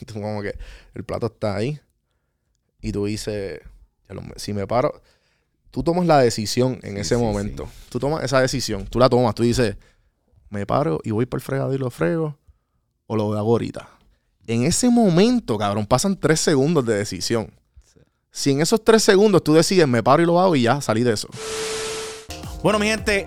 Y 0.00 0.04
tú 0.06 0.14
como 0.14 0.42
que 0.42 0.56
el 0.94 1.04
plato 1.04 1.26
está 1.26 1.56
ahí. 1.56 1.80
Y 2.80 2.92
tú 2.92 3.06
dices, 3.06 3.60
"Diablo, 4.08 4.22
me- 4.28 4.34
si 4.38 4.52
me 4.52 4.66
paro, 4.66 5.00
tú 5.70 5.82
tomas 5.82 6.06
la 6.06 6.18
decisión 6.20 6.78
en 6.82 6.94
Sí, 6.94 7.00
ese 7.00 7.14
sí, 7.16 7.20
momento. 7.20 7.68
Tú 7.88 7.98
tomas 7.98 8.22
esa 8.24 8.40
decisión, 8.40 8.86
tú 8.86 8.98
la 8.98 9.08
tomas, 9.08 9.34
tú 9.34 9.42
dices, 9.42 9.76
me 10.50 10.66
paro 10.66 11.00
y 11.02 11.10
voy 11.10 11.26
para 11.26 11.38
el 11.38 11.42
fregado 11.44 11.74
y 11.74 11.78
lo 11.78 11.90
frego, 11.90 12.38
o 13.06 13.16
lo 13.16 13.32
hago 13.36 13.50
ahorita. 13.52 13.88
En 14.46 14.64
ese 14.64 14.90
momento, 14.90 15.56
cabrón, 15.56 15.86
pasan 15.86 16.18
tres 16.20 16.40
segundos 16.40 16.84
de 16.84 16.94
decisión. 16.96 17.50
Sí. 17.82 18.00
Si 18.30 18.50
en 18.50 18.60
esos 18.60 18.84
tres 18.84 19.02
segundos 19.02 19.42
tú 19.42 19.54
decides, 19.54 19.88
me 19.88 20.02
paro 20.02 20.22
y 20.22 20.26
lo 20.26 20.38
hago 20.38 20.54
y 20.54 20.62
ya, 20.62 20.80
salí 20.82 21.02
de 21.02 21.14
eso. 21.14 21.28
Bueno, 22.62 22.78
mi 22.78 22.86
gente, 22.86 23.26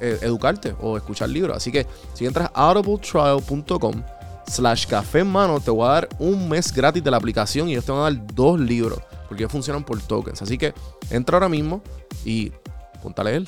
eh, 0.00 0.18
educarte 0.22 0.74
o 0.80 0.96
escuchar 0.96 1.28
libros. 1.28 1.56
Así 1.56 1.72
que 1.72 1.86
si 2.14 2.26
entras 2.26 2.50
a 2.54 2.70
audibletrial.com 2.70 4.02
slash 4.46 4.86
café 4.86 5.20
en 5.20 5.28
mano, 5.28 5.60
te 5.60 5.70
voy 5.70 5.88
a 5.88 5.92
dar 5.92 6.08
un 6.18 6.48
mes 6.48 6.72
gratis 6.72 7.02
de 7.02 7.10
la 7.10 7.16
aplicación 7.16 7.68
y 7.68 7.72
ellos 7.72 7.84
te 7.84 7.92
van 7.92 8.00
a 8.00 8.04
dar 8.04 8.34
dos 8.34 8.60
libros 8.60 9.00
porque 9.28 9.42
ellos 9.42 9.52
funcionan 9.52 9.84
por 9.84 10.00
tokens. 10.00 10.42
Así 10.42 10.58
que 10.58 10.72
entra 11.10 11.36
ahora 11.36 11.48
mismo 11.48 11.82
y 12.24 12.52
ponte 13.02 13.20
a 13.20 13.24
leer. 13.24 13.46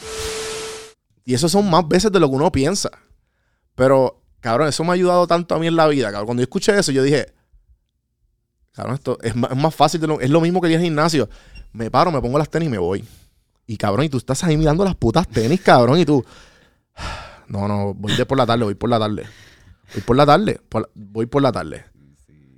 Y 1.24 1.34
eso 1.34 1.48
son 1.48 1.68
más 1.68 1.86
veces 1.86 2.10
de 2.10 2.20
lo 2.20 2.28
que 2.28 2.36
uno 2.36 2.50
piensa. 2.50 2.90
Pero, 3.74 4.22
cabrón, 4.40 4.68
eso 4.68 4.82
me 4.82 4.90
ha 4.90 4.94
ayudado 4.94 5.26
tanto 5.26 5.54
a 5.54 5.58
mí 5.58 5.66
en 5.66 5.76
la 5.76 5.86
vida. 5.86 6.10
Cuando 6.24 6.40
yo 6.40 6.44
escuché 6.44 6.78
eso, 6.78 6.90
yo 6.90 7.02
dije, 7.02 7.32
cabrón, 8.72 8.94
esto 8.94 9.18
es 9.22 9.36
más, 9.36 9.74
fácil. 9.74 10.00
De 10.00 10.18
es 10.20 10.30
lo 10.30 10.40
mismo 10.40 10.60
que 10.60 10.68
ir 10.68 10.76
al 10.76 10.82
gimnasio. 10.82 11.28
Me 11.72 11.90
paro, 11.90 12.10
me 12.10 12.20
pongo 12.20 12.38
las 12.38 12.48
tenis 12.48 12.68
y 12.68 12.70
me 12.70 12.78
voy. 12.78 13.04
Y 13.68 13.76
cabrón, 13.76 14.06
y 14.06 14.08
tú 14.08 14.16
estás 14.16 14.42
ahí 14.42 14.56
mirando 14.56 14.84
las 14.84 14.96
putas 14.96 15.28
tenis, 15.28 15.60
cabrón, 15.60 15.98
y 16.00 16.04
tú. 16.04 16.24
No, 17.48 17.68
no, 17.68 17.94
voy 17.94 18.16
de 18.16 18.26
por 18.26 18.36
la 18.36 18.44
tarde, 18.46 18.64
voy 18.64 18.74
por 18.74 18.90
la 18.90 18.98
tarde. 18.98 19.24
Voy 19.94 20.02
por 20.02 20.16
la 20.16 20.26
tarde, 20.26 20.60
por 20.68 20.82
la- 20.82 20.88
voy 20.94 21.26
por 21.26 21.42
la 21.42 21.52
tarde. 21.52 21.84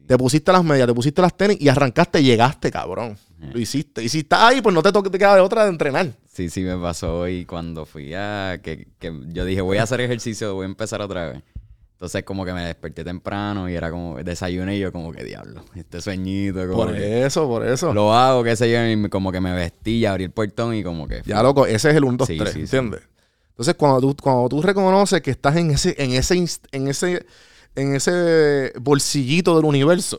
Te 0.07 0.17
pusiste 0.19 0.51
las 0.51 0.65
medias, 0.65 0.89
te 0.89 0.95
pusiste 0.95 1.21
las 1.23 1.37
tenis 1.37 1.59
y 1.61 1.69
arrancaste, 1.69 2.23
llegaste, 2.23 2.71
cabrón. 2.71 3.17
Lo 3.39 3.59
hiciste. 3.61 4.03
Y 4.03 4.09
si 4.09 4.21
estás 4.21 4.41
ahí, 4.43 4.61
pues 4.61 4.75
no 4.75 4.83
te, 4.83 4.91
toque, 4.93 5.09
te 5.11 5.19
queda 5.19 5.35
de 5.37 5.41
otra 5.41 5.65
de 5.65 5.71
entrenar. 5.71 6.13
Sí, 6.29 6.51
sí 6.51 6.63
me 6.63 6.77
pasó 6.77 7.21
hoy 7.21 7.45
cuando 7.45 7.87
fui 7.87 8.13
a... 8.15 8.61
Que, 8.63 8.89
que 8.99 9.13
yo 9.29 9.45
dije, 9.45 9.61
voy 9.61 9.79
a 9.79 9.85
hacer 9.85 10.01
ejercicio, 10.01 10.55
voy 10.55 10.65
a 10.65 10.67
empezar 10.69 11.01
otra 11.01 11.31
vez. 11.31 11.43
Entonces 12.01 12.25
como 12.25 12.47
que 12.47 12.55
me 12.55 12.65
desperté 12.65 13.05
temprano 13.05 13.69
y 13.69 13.75
era 13.75 13.91
como... 13.91 14.17
Desayuné 14.17 14.75
y 14.79 14.81
yo 14.81 14.91
como 14.91 15.13
que 15.13 15.23
diablo. 15.23 15.63
Este 15.75 16.01
sueñito 16.01 16.61
como 16.67 16.87
Por 16.87 16.95
que... 16.95 17.27
eso, 17.27 17.47
por 17.47 17.67
eso. 17.69 17.93
Lo 17.93 18.15
hago, 18.15 18.43
qué 18.43 18.57
sé 18.57 18.73
yo, 18.73 18.83
y 18.87 19.11
como 19.11 19.31
que 19.31 19.39
me 19.39 19.53
vestí 19.53 19.99
y 19.99 20.07
abrí 20.07 20.25
el 20.25 20.31
portón 20.31 20.75
y 20.75 20.83
como 20.83 21.07
que... 21.07 21.21
Ya, 21.27 21.43
loco, 21.43 21.67
ese 21.67 21.91
es 21.91 21.97
el 21.97 22.05
1, 22.05 22.17
2, 22.17 22.27
Sí, 22.27 22.39
3, 22.39 22.49
sí, 22.49 22.55
sí. 22.55 22.61
¿entiendes? 22.63 23.03
Entonces, 23.51 23.75
cuando 23.75 24.01
tú, 24.01 24.17
cuando 24.23 24.49
tú 24.49 24.63
reconoces 24.63 25.21
que 25.21 25.31
estás 25.31 25.55
en 25.57 25.73
ese, 25.73 25.95
en 26.03 26.13
ese, 26.13 26.43
en 26.73 26.89
ese, 26.89 27.27
en 27.75 27.95
ese 27.95 28.73
bolsillito 28.81 29.57
del 29.57 29.67
universo, 29.67 30.19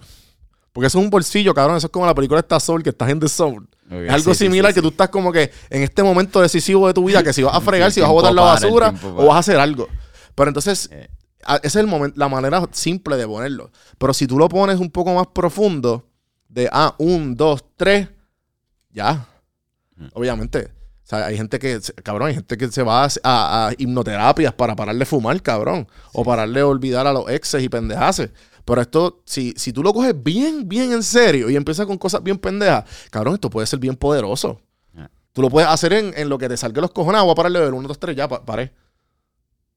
porque 0.73 0.85
eso 0.85 0.99
es 0.99 1.03
un 1.03 1.09
bolsillo, 1.09 1.55
cabrón, 1.55 1.77
eso 1.77 1.87
es 1.87 1.91
como 1.91 2.05
la 2.05 2.13
película 2.13 2.41
esta 2.41 2.59
Soul, 2.59 2.83
que 2.83 2.91
estás 2.91 3.09
en 3.09 3.19
The. 3.19 3.25
Ok, 3.25 3.63
es 3.89 4.09
algo 4.11 4.35
sí, 4.35 4.45
similar 4.45 4.71
sí, 4.71 4.75
que 4.75 4.81
tú 4.83 4.89
estás 4.89 5.09
como 5.09 5.31
que 5.31 5.49
en 5.71 5.81
este 5.81 6.03
momento 6.03 6.41
decisivo 6.41 6.85
de 6.85 6.93
tu 6.93 7.05
vida, 7.05 7.23
que 7.23 7.33
si 7.33 7.41
vas 7.41 7.55
a 7.55 7.61
fregar, 7.61 7.91
si 7.91 8.01
vas 8.01 8.09
a 8.11 8.13
botar 8.13 8.33
la 8.35 8.43
basura 8.43 8.93
o 9.03 9.25
vas 9.25 9.37
a 9.37 9.39
hacer 9.39 9.59
algo. 9.59 9.87
Pero 10.35 10.49
entonces, 10.49 10.87
Eh. 10.91 11.07
Esa 11.47 11.59
es 11.63 11.75
el 11.75 11.87
momento, 11.87 12.17
la 12.19 12.29
manera 12.29 12.67
simple 12.71 13.17
de 13.17 13.27
ponerlo. 13.27 13.71
Pero 13.97 14.13
si 14.13 14.27
tú 14.27 14.37
lo 14.37 14.47
pones 14.49 14.79
un 14.79 14.89
poco 14.91 15.13
más 15.13 15.27
profundo, 15.27 16.07
de 16.49 16.69
ah, 16.71 16.95
un, 16.99 17.35
dos, 17.35 17.63
tres, 17.77 18.09
ya. 18.91 19.27
Obviamente. 20.13 20.71
O 21.03 21.07
sea, 21.11 21.25
hay 21.25 21.35
gente 21.37 21.59
que, 21.59 21.81
se- 21.81 21.93
cabrón, 21.93 22.29
hay 22.29 22.35
gente 22.35 22.57
que 22.57 22.67
se 22.69 22.83
va 22.83 23.03
a, 23.05 23.09
a- 23.23 23.67
a 23.67 23.71
hipnoterapias 23.77 24.53
para 24.53 24.75
parar 24.75 24.95
de 24.95 25.05
fumar, 25.05 25.41
cabrón. 25.41 25.87
O 26.13 26.23
pararle 26.23 26.59
de 26.59 26.63
olvidar 26.63 27.05
a 27.07 27.13
los 27.13 27.29
exes 27.29 27.63
y 27.63 27.69
pendejaces. 27.69 28.31
Pero 28.63 28.81
esto, 28.81 29.21
si, 29.25 29.53
si 29.57 29.73
tú 29.73 29.83
lo 29.83 29.93
coges 29.93 30.13
bien, 30.23 30.69
bien 30.69 30.91
en 30.93 31.03
serio 31.03 31.49
y 31.49 31.55
empiezas 31.55 31.85
con 31.85 31.97
cosas 31.97 32.21
bien 32.23 32.37
pendejas, 32.37 32.85
cabrón, 33.09 33.33
esto 33.33 33.49
puede 33.49 33.67
ser 33.67 33.79
bien 33.79 33.95
poderoso. 33.95 34.61
Ah. 34.95 35.09
Tú 35.33 35.41
lo 35.41 35.49
puedes 35.49 35.67
hacer 35.69 35.91
en, 35.93 36.13
en 36.15 36.29
lo 36.29 36.37
que 36.37 36.47
te 36.47 36.55
salga 36.55 36.79
los 36.81 36.91
cojones. 36.91 37.19
Ah, 37.19 37.23
Voy 37.23 37.31
a 37.31 37.35
pararle 37.35 37.59
del 37.59 37.73
1, 37.73 37.87
2, 37.87 37.99
3, 37.99 38.15
ya, 38.15 38.27
pa- 38.27 38.45
paré. 38.45 38.71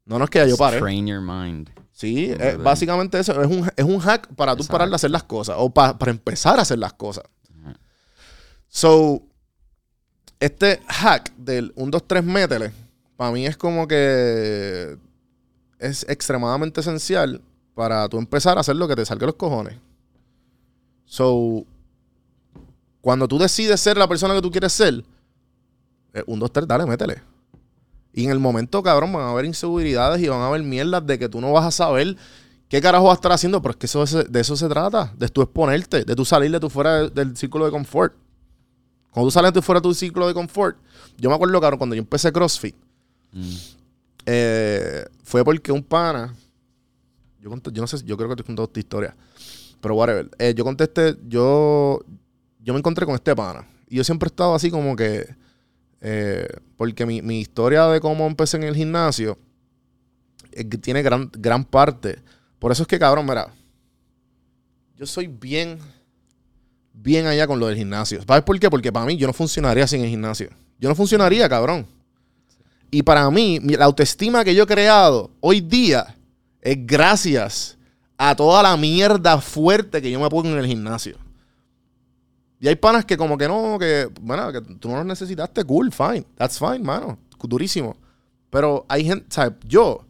No, 0.07 0.19
no 0.19 0.25
es 0.25 0.31
que 0.31 0.49
yo 0.49 0.57
paré. 0.57 0.79
Train 0.79 1.07
your 1.07 1.21
mind. 1.21 1.71
Sí, 1.93 2.31
es 2.31 2.39
¿Verdad? 2.39 2.65
básicamente 2.65 3.19
eso. 3.19 3.41
Es 3.41 3.47
un, 3.49 3.71
es 3.77 3.85
un 3.85 3.99
hack 4.01 4.29
para 4.35 4.53
tú 4.55 4.63
Exacto. 4.63 4.73
parar 4.73 4.89
de 4.91 4.95
hacer 4.97 5.11
las 5.11 5.23
cosas. 5.23 5.57
O 5.59 5.71
pa- 5.71 5.97
para 5.99 6.11
empezar 6.11 6.59
a 6.59 6.63
hacer 6.63 6.79
las 6.79 6.93
cosas. 6.93 7.25
So, 8.69 9.23
este 10.41 10.81
hack 10.89 11.33
del 11.37 11.73
1, 11.77 11.91
2, 11.93 12.03
3, 12.09 12.25
métele, 12.25 12.73
para 13.17 13.31
mí 13.31 13.47
es 13.47 13.57
como 13.57 13.87
que 13.87 14.99
es 15.79 16.05
extremadamente 16.09 16.81
esencial 16.81 17.41
para 17.75 18.09
tú 18.09 18.19
empezar 18.19 18.57
a 18.59 18.61
hacer 18.63 18.75
lo 18.77 18.89
que 18.89 18.97
te 18.97 19.05
salga 19.07 19.27
los 19.27 19.37
cojones. 19.37 19.77
So, 21.05 21.65
cuando 23.01 23.29
tú 23.29 23.39
decides 23.39 23.81
ser 23.81 23.97
la 23.97 24.09
persona 24.09 24.35
que 24.35 24.43
tú 24.43 24.51
quieres 24.51 24.73
ser, 24.73 25.05
1, 26.27 26.41
2, 26.41 26.53
3, 26.53 26.67
dale, 26.67 26.87
métele. 26.87 27.23
Y 28.17 28.25
en 28.25 28.31
el 28.31 28.39
momento, 28.39 28.83
cabrón, 28.83 29.13
van 29.13 29.23
a 29.23 29.31
haber 29.31 29.45
inseguridades 29.45 30.23
y 30.23 30.29
van 30.29 30.41
a 30.41 30.47
haber 30.47 30.63
mierdas 30.63 31.05
de 31.07 31.19
que 31.19 31.29
tú 31.29 31.41
no 31.41 31.51
vas 31.53 31.65
a 31.67 31.71
saber 31.73 32.17
qué 32.69 32.81
carajo 32.81 33.05
vas 33.07 33.13
a 33.13 33.15
estar 33.17 33.33
haciendo, 33.33 33.61
pero 33.61 33.73
es 33.73 33.77
que 33.77 33.87
eso 33.87 34.03
es- 34.05 34.31
de 34.33 34.41
eso 34.41 34.57
se 34.57 34.69
trata, 34.69 35.13
de 35.19 35.29
tú 35.29 35.43
exponerte, 35.43 36.05
de 36.05 36.15
tú 36.15 36.25
salir 36.25 36.51
de 36.51 36.61
tu 36.61 36.71
fuera 36.71 37.03
de- 37.03 37.11
del 37.11 37.37
círculo 37.37 37.65
de 37.65 37.73
confort. 37.73 38.15
Cuando 39.11 39.27
tú 39.27 39.31
sales 39.33 39.53
de 39.53 39.61
fuera 39.63 39.81
de 39.81 39.83
tu 39.83 39.95
círculo 39.95 40.27
de 40.29 40.35
confort, 40.35 40.77
yo 41.19 41.29
me 41.29 41.35
acuerdo, 41.35 41.61
cabrón, 41.61 41.79
cuando 41.79 41.95
yo 41.97 42.01
empecé 42.03 42.33
CrossFit, 42.33 42.75
Mm. 43.33 43.55
eh, 44.27 45.05
fue 45.23 45.45
porque 45.45 45.73
un 45.73 45.83
pana, 45.83 46.35
yo, 47.41 47.51
conté- 47.51 47.71
yo 47.73 47.83
no 47.83 47.87
sé, 47.87 47.99
yo 48.05 48.17
creo 48.17 48.29
que 48.29 48.37
te 48.37 48.43
he 48.43 48.45
contado 48.45 48.67
esta 48.67 48.81
historia, 48.81 49.17
pero 49.81 49.95
whatever, 49.97 50.31
eh, 50.39 50.55
yo 50.57 50.65
contesté, 50.65 51.17
yo, 51.29 52.01
yo 52.61 52.73
me 52.73 52.79
encontré 52.79 53.05
con 53.07 53.15
este 53.15 53.35
pana, 53.37 53.67
y 53.89 53.97
yo 53.97 54.05
siempre 54.05 54.27
he 54.29 54.31
estado 54.31 54.55
así 54.55 54.71
como 54.71 54.97
que, 54.97 55.35
eh, 56.07 56.47
porque 56.77 57.07
mi, 57.07 57.41
historia 57.41 57.87
de 57.87 57.99
cómo 57.99 58.27
empecé 58.27 58.59
en 58.59 58.65
el 58.65 58.77
gimnasio 58.77 59.39
eh, 60.53 60.63
tiene 60.63 61.01
gran, 61.01 61.31
gran 61.33 61.65
parte, 61.65 62.19
por 62.59 62.71
eso 62.71 62.83
es 62.83 62.87
que 62.87 62.99
cabrón, 62.99 63.25
mira, 63.25 63.49
yo 64.99 65.07
soy 65.07 65.29
bien, 65.29 65.79
bien 66.93 67.27
allá 67.27 67.47
con 67.47 67.59
lo 67.59 67.69
del 67.69 67.77
gimnasio. 67.77 68.23
¿Sabes 68.23 68.45
por 68.45 68.61
qué? 68.61 68.69
Porque 68.69 68.93
para 68.93 69.07
mí 69.07 69.17
yo 69.17 69.27
no 69.27 69.33
funcionaría 69.33 69.87
sin 69.87 70.03
el 70.03 70.11
gimnasio. 70.11 70.51
Yo 70.79 70.91
no 70.91 70.95
funcionaría, 70.95 71.49
cabrón. 71.49 71.87
Y 72.91 73.03
para 73.03 73.31
mí, 73.31 73.59
la 73.61 73.87
autoestima 73.87 74.45
que 74.45 74.55
yo 74.55 74.65
he 74.65 74.67
creado 74.67 75.31
hoy 75.41 75.63
día 75.63 76.15
es 76.61 76.77
gracias 76.87 77.79
a 78.19 78.37
toda 78.37 78.63
la 78.63 78.77
mierda 78.77 79.41
fuerte 79.41 80.03
que 80.03 80.11
yo 80.11 80.21
me 80.21 80.29
pongo 80.29 80.51
en 80.51 80.59
el 80.59 80.67
gimnasio. 80.67 81.17
Y 82.65 82.69
hay 82.69 82.77
panas 82.77 83.05
que 83.05 83.19
como 83.19 83.37
que 83.37 83.47
no, 83.47 83.79
que, 83.79 84.09
bueno, 84.23 84.51
que 84.51 84.63
tú 84.63 84.89
no 84.89 84.97
los 84.97 85.05
necesitaste, 85.05 85.65
cool, 85.65 85.93
fine. 85.93 86.25
That's 86.35 86.59
fine, 86.59 86.79
mano. 86.79 87.19
Durísimo. 87.39 87.95
Pero 88.49 88.87
hay 88.89 89.05
gente, 89.05 89.27
¿sabes? 89.29 89.53
Yo, 89.67 90.07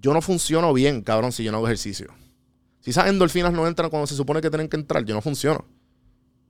yo 0.00 0.14
no 0.14 0.22
funciono 0.22 0.72
bien, 0.72 1.02
cabrón, 1.02 1.32
si 1.32 1.42
yo 1.42 1.50
no 1.50 1.58
hago 1.58 1.66
ejercicio. 1.66 2.06
Si 2.78 2.90
esas 2.90 3.08
endorfinas 3.08 3.52
no 3.52 3.66
entran 3.66 3.90
cuando 3.90 4.06
se 4.06 4.14
supone 4.14 4.40
que 4.40 4.48
tienen 4.48 4.68
que 4.68 4.76
entrar, 4.76 5.04
yo 5.04 5.12
no 5.12 5.20
funciono. 5.20 5.64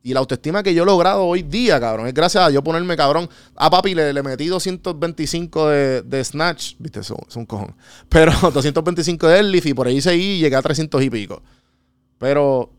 Y 0.03 0.13
la 0.13 0.21
autoestima 0.21 0.63
que 0.63 0.75
yo 0.75 0.83
he 0.83 0.87
logrado 0.87 1.25
hoy 1.25 1.45
día, 1.45 1.81
cabrón, 1.81 2.07
es 2.07 2.13
gracias 2.13 2.45
a 2.45 2.51
yo 2.51 2.63
ponerme, 2.63 2.95
cabrón. 2.95 3.27
A 3.57 3.71
papi 3.71 3.95
le, 3.95 4.13
le 4.13 4.23
metí 4.23 4.49
225 4.49 5.69
de, 5.71 6.03
de 6.03 6.23
Snatch. 6.23 6.75
Viste, 6.79 7.01
eso 7.01 7.17
es 7.27 7.37
un 7.37 7.47
cojón. 7.47 7.75
Pero 8.11 8.33
225 8.53 9.29
de 9.29 9.35
deadlift 9.37 9.65
y 9.65 9.73
por 9.73 9.87
ahí 9.87 10.03
seguí 10.03 10.33
y 10.33 10.41
llegué 10.41 10.57
a 10.57 10.61
300 10.61 11.03
y 11.03 11.09
pico. 11.09 11.43
Pero 12.19 12.71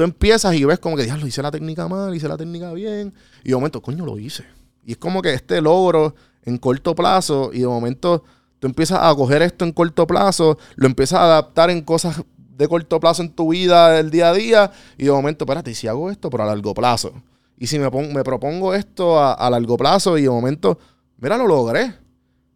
tú 0.00 0.04
empiezas 0.04 0.54
y 0.54 0.64
ves 0.64 0.78
como 0.78 0.96
que, 0.96 1.02
diablo, 1.02 1.26
hice 1.26 1.42
la 1.42 1.50
técnica 1.50 1.86
mal, 1.86 2.14
hice 2.14 2.26
la 2.26 2.38
técnica 2.38 2.72
bien. 2.72 3.12
Y 3.44 3.50
de 3.50 3.54
momento, 3.54 3.82
coño, 3.82 4.06
lo 4.06 4.18
hice. 4.18 4.46
Y 4.82 4.92
es 4.92 4.96
como 4.96 5.20
que 5.20 5.34
este 5.34 5.60
logro 5.60 6.14
en 6.42 6.56
corto 6.56 6.94
plazo 6.94 7.50
y 7.52 7.58
de 7.58 7.66
momento 7.66 8.24
tú 8.60 8.66
empiezas 8.66 9.00
a 9.02 9.14
coger 9.14 9.42
esto 9.42 9.66
en 9.66 9.72
corto 9.72 10.06
plazo, 10.06 10.56
lo 10.76 10.86
empiezas 10.86 11.18
a 11.18 11.24
adaptar 11.24 11.68
en 11.68 11.82
cosas 11.82 12.22
de 12.34 12.66
corto 12.66 12.98
plazo 12.98 13.20
en 13.20 13.28
tu 13.28 13.50
vida 13.50 13.90
del 13.90 14.10
día 14.10 14.30
a 14.30 14.32
día 14.32 14.72
y 14.96 15.04
de 15.04 15.10
momento, 15.10 15.44
espérate, 15.44 15.70
¿y 15.70 15.74
si 15.74 15.86
hago 15.86 16.10
esto, 16.10 16.30
pero 16.30 16.44
a 16.44 16.46
largo 16.46 16.72
plazo. 16.72 17.12
Y 17.58 17.66
si 17.66 17.78
me, 17.78 17.90
me 17.90 18.24
propongo 18.24 18.74
esto 18.74 19.18
a, 19.18 19.34
a 19.34 19.50
largo 19.50 19.76
plazo 19.76 20.16
y 20.16 20.22
de 20.22 20.30
momento, 20.30 20.78
mira, 21.18 21.36
lo 21.36 21.46
logré. 21.46 21.94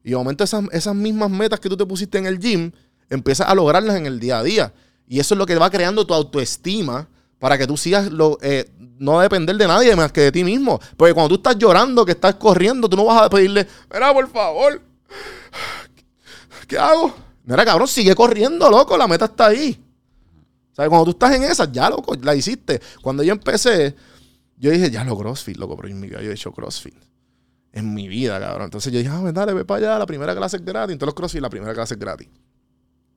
Y 0.03 0.13
de 0.13 0.17
momento 0.17 0.45
esas, 0.45 0.65
esas 0.73 0.95
mismas 0.95 1.29
metas 1.29 1.61
que 1.61 1.69
tú 1.69 1.77
te 1.77 1.85
pusiste 1.85 2.17
en 2.17 2.25
el 2.25 2.39
gym, 2.39 2.73
empiezas 3.11 3.51
a 3.51 3.55
lograrlas 3.55 3.97
en 3.97 4.07
el 4.07 4.19
día 4.19 4.39
a 4.39 4.43
día. 4.43 4.73
Y 5.07 5.21
eso 5.21 5.35
es 5.35 5.39
lo 5.39 5.45
que 5.45 5.57
va 5.57 5.69
creando 5.69 6.07
tu 6.07 6.15
autoestima 6.15 7.11
para 7.39 7.59
que 7.59 7.67
tú 7.67 7.77
sigas 7.77 8.11
lo, 8.11 8.39
eh, 8.43 8.71
no 8.99 9.21
depender 9.21 9.57
de 9.57 9.67
nadie 9.67 9.95
más 9.97 10.13
que 10.13 10.23
de 10.23 10.33
ti 10.33 10.45
mismo. 10.45 10.81
Porque 10.97 11.15
cuando 11.15 11.29
tú 11.31 11.35
estás 11.37 11.59
llorando, 11.59 12.05
que 12.05 12.13
estás 12.13 12.35
corriendo, 12.37 12.89
tú 12.89 12.97
no 12.97 13.05
vas 13.05 13.23
a 13.23 13.31
pedirle, 13.31 13.67
mira, 13.93 14.13
por 14.13 14.29
favor, 14.31 14.81
¿qué 16.67 16.79
hago? 16.79 17.15
Mira, 17.45 17.65
cabrón, 17.65 17.89
sigue 17.89 18.15
corriendo, 18.15 18.71
loco, 18.71 18.97
la 18.97 19.07
meta 19.07 19.27
está 19.27 19.47
ahí. 19.47 19.79
O 20.73 20.75
sea, 20.75 20.89
cuando 20.89 21.05
tú 21.05 21.11
estás 21.13 21.35
en 21.35 21.45
esa, 21.45 21.71
ya, 21.71 21.89
loco, 21.91 22.17
la 22.21 22.35
hiciste. 22.35 22.81
Cuando 23.01 23.23
yo 23.23 23.33
empecé, 23.33 23.95
yo 24.57 24.71
dije, 24.71 24.91
ya 24.91 25.05
lo 25.05 25.17
CrossFit, 25.17 25.57
loco, 25.57 25.77
pero 25.77 25.89
en 25.89 26.01
mi 26.01 26.09
vida 26.09 26.23
yo 26.23 26.31
he 26.31 26.35
hecho 26.35 26.53
CrossFit. 26.53 26.95
En 27.73 27.93
mi 27.93 28.09
vida, 28.09 28.41
cabrón. 28.41 28.65
Entonces 28.65 28.93
yo 28.93 28.99
dije, 28.99 29.11
ah, 29.11 29.19
pues 29.21 29.35
dale, 29.35 29.53
ve 29.53 29.65
para 29.65 29.87
allá, 29.87 29.99
la 29.99 30.07
primera 30.07 30.35
clase 30.35 30.57
es 30.57 30.65
gratis. 30.65 30.93
En 30.93 30.99
todos 30.99 31.09
los 31.09 31.15
CrossFit, 31.15 31.43
la 31.43 31.51
primera 31.51 31.75
clase 31.75 31.95
es 31.95 32.01
gratis. 32.01 32.29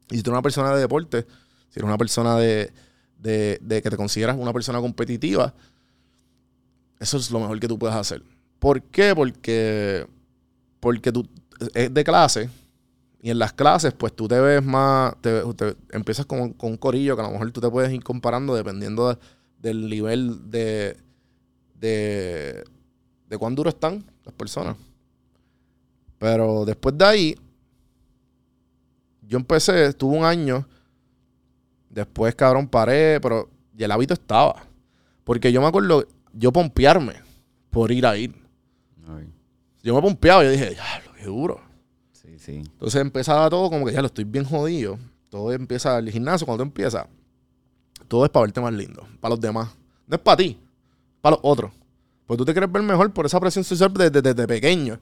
Y 0.10 0.18
si 0.18 0.24
tú 0.24 0.30
eres 0.30 0.36
una 0.36 0.42
persona 0.42 0.74
de 0.74 0.82
deporte, 0.82 1.26
si 1.70 1.80
eres 1.80 1.88
una 1.88 1.98
persona 1.98 2.38
de, 2.38 2.72
de, 3.20 3.60
que 3.84 3.90
te 3.90 3.98
consideras 3.98 4.38
una 4.38 4.54
persona 4.54 4.80
competitiva, 4.80 5.54
eso 7.00 7.18
es 7.18 7.30
lo 7.32 7.40
mejor 7.40 7.60
que 7.60 7.68
tú 7.68 7.78
puedes 7.78 7.96
hacer. 7.96 8.24
¿Por 8.60 8.82
qué? 8.82 9.14
Porque, 9.16 10.08
porque 10.80 11.12
tú 11.12 11.28
es 11.74 11.94
de 11.94 12.04
clase 12.04 12.50
y 13.22 13.30
en 13.30 13.40
las 13.40 13.54
clases, 13.54 13.94
pues 13.94 14.16
tú 14.16 14.28
te 14.28 14.40
ves 14.40 14.64
más, 14.64 15.16
te, 15.22 15.42
empiezas 15.92 16.26
con, 16.26 16.54
con 16.54 16.72
un 16.72 16.78
corillo 16.78 17.16
que 17.16 17.22
a 17.22 17.26
lo 17.26 17.32
mejor 17.32 17.52
tú 17.52 17.62
te 17.62 17.70
puedes 17.70 17.92
ir 17.92 18.04
comparando 18.04 18.56
dependiendo 18.56 19.10
de- 19.10 19.18
del 19.60 19.90
nivel 19.90 20.50
de, 20.52 20.98
de, 21.80 22.64
de 23.28 23.38
cuán 23.38 23.56
duro 23.56 23.70
están 23.70 24.04
las 24.24 24.34
personas. 24.36 24.76
Pero 26.20 26.64
después 26.66 26.98
de 26.98 27.06
ahí, 27.06 27.36
yo 29.22 29.38
empecé, 29.38 29.86
estuve 29.88 30.18
un 30.18 30.26
año, 30.26 30.68
después, 31.98 32.36
cabrón, 32.36 32.68
paré, 32.68 33.20
pero 33.20 33.50
y 33.76 33.84
el 33.84 33.92
hábito 33.92 34.14
estaba. 34.14 34.64
Porque 35.24 35.52
yo 35.52 35.62
me 35.62 35.68
acuerdo, 35.68 36.06
yo 36.34 36.52
pompearme 36.52 37.16
por 37.70 37.92
ir 37.92 38.06
a 38.06 38.16
ir. 38.16 38.34
Ay, 39.08 39.28
Yo 39.84 39.96
me 39.96 40.02
pompeaba 40.02 40.44
y 40.44 40.48
yo 40.48 40.52
dije, 40.52 40.70
diablo, 40.72 41.12
qué 41.18 41.26
duro. 41.26 41.60
Sí, 42.12 42.40
sí. 42.40 42.56
Entonces 42.58 43.02
empezaba 43.02 43.50
todo 43.50 43.70
como 43.70 43.86
que 43.86 43.94
ya 43.94 44.02
lo 44.02 44.08
estoy 44.08 44.24
bien 44.24 44.46
jodido. 44.46 44.98
Todo 45.30 45.52
empieza, 45.52 45.98
el 45.98 46.10
gimnasio 46.10 46.46
cuando 46.46 46.64
tú 46.64 46.68
empiezas, 46.68 47.06
todo 48.08 48.24
es 48.24 48.30
para 48.32 48.46
verte 48.46 48.62
más 48.62 48.74
lindo, 48.74 49.06
para 49.20 49.32
los 49.32 49.42
demás. 49.42 49.70
No 50.06 50.16
es 50.16 50.22
para 50.22 50.38
ti, 50.38 50.58
para 51.20 51.36
los 51.36 51.40
otros. 51.44 51.72
Pues 52.26 52.38
tú 52.38 52.46
te 52.46 52.54
quieres 52.54 52.72
ver 52.72 52.84
mejor 52.84 53.12
por 53.12 53.26
esa 53.26 53.40
presión 53.40 53.64
social 53.64 53.92
desde, 53.94 54.22
desde 54.22 54.48
pequeño. 54.48 55.00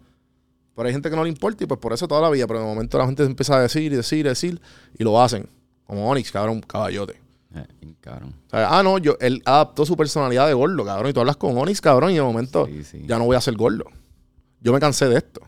Pero 0.75 0.88
hay 0.88 0.93
gente 0.93 1.10
que 1.10 1.15
no 1.15 1.23
le 1.23 1.29
importa 1.29 1.63
y 1.63 1.67
pues 1.67 1.79
por 1.79 1.93
eso 1.93 2.08
toda 2.08 2.21
la 2.21 2.29
vida. 2.29 2.47
Pero 2.47 2.60
de 2.60 2.65
momento 2.65 2.97
la 2.97 3.05
gente 3.05 3.23
empieza 3.23 3.58
a 3.58 3.62
decir 3.62 3.93
y 3.93 3.95
decir 3.95 4.25
y 4.25 4.29
decir 4.29 4.62
y 4.97 5.03
lo 5.03 5.21
hacen. 5.21 5.47
Como 5.86 6.10
Onyx, 6.10 6.32
cabrón, 6.32 6.62
caballote. 6.62 7.19
Eh, 7.56 7.95
cabrón. 8.02 8.34
O 8.48 8.50
sea, 8.50 8.78
ah, 8.78 8.84
no, 8.84 8.98
yo, 8.98 9.15
él 9.19 9.41
adaptó 9.45 9.86
su 9.86 9.95
personalidad 9.95 10.48
de 10.48 10.54
gordo, 10.54 10.84
cabrón. 10.84 11.10
Y 11.10 11.13
tú 11.13 11.19
hablas 11.19 11.38
con 11.38 11.58
Onyx, 11.58 11.80
cabrón, 11.82 12.12
y 12.12 12.15
de 12.15 12.21
momento 12.21 12.65
Sí, 12.65 12.84
sí. 12.84 13.04
ya 13.06 13.17
no 13.17 13.26
voy 13.26 13.36
a 13.36 13.41
ser 13.41 13.56
gordo. 13.56 13.86
Yo 14.60 14.74
me 14.74 14.80
cansé 14.80 15.08
de 15.08 15.17
esto. 15.17 15.41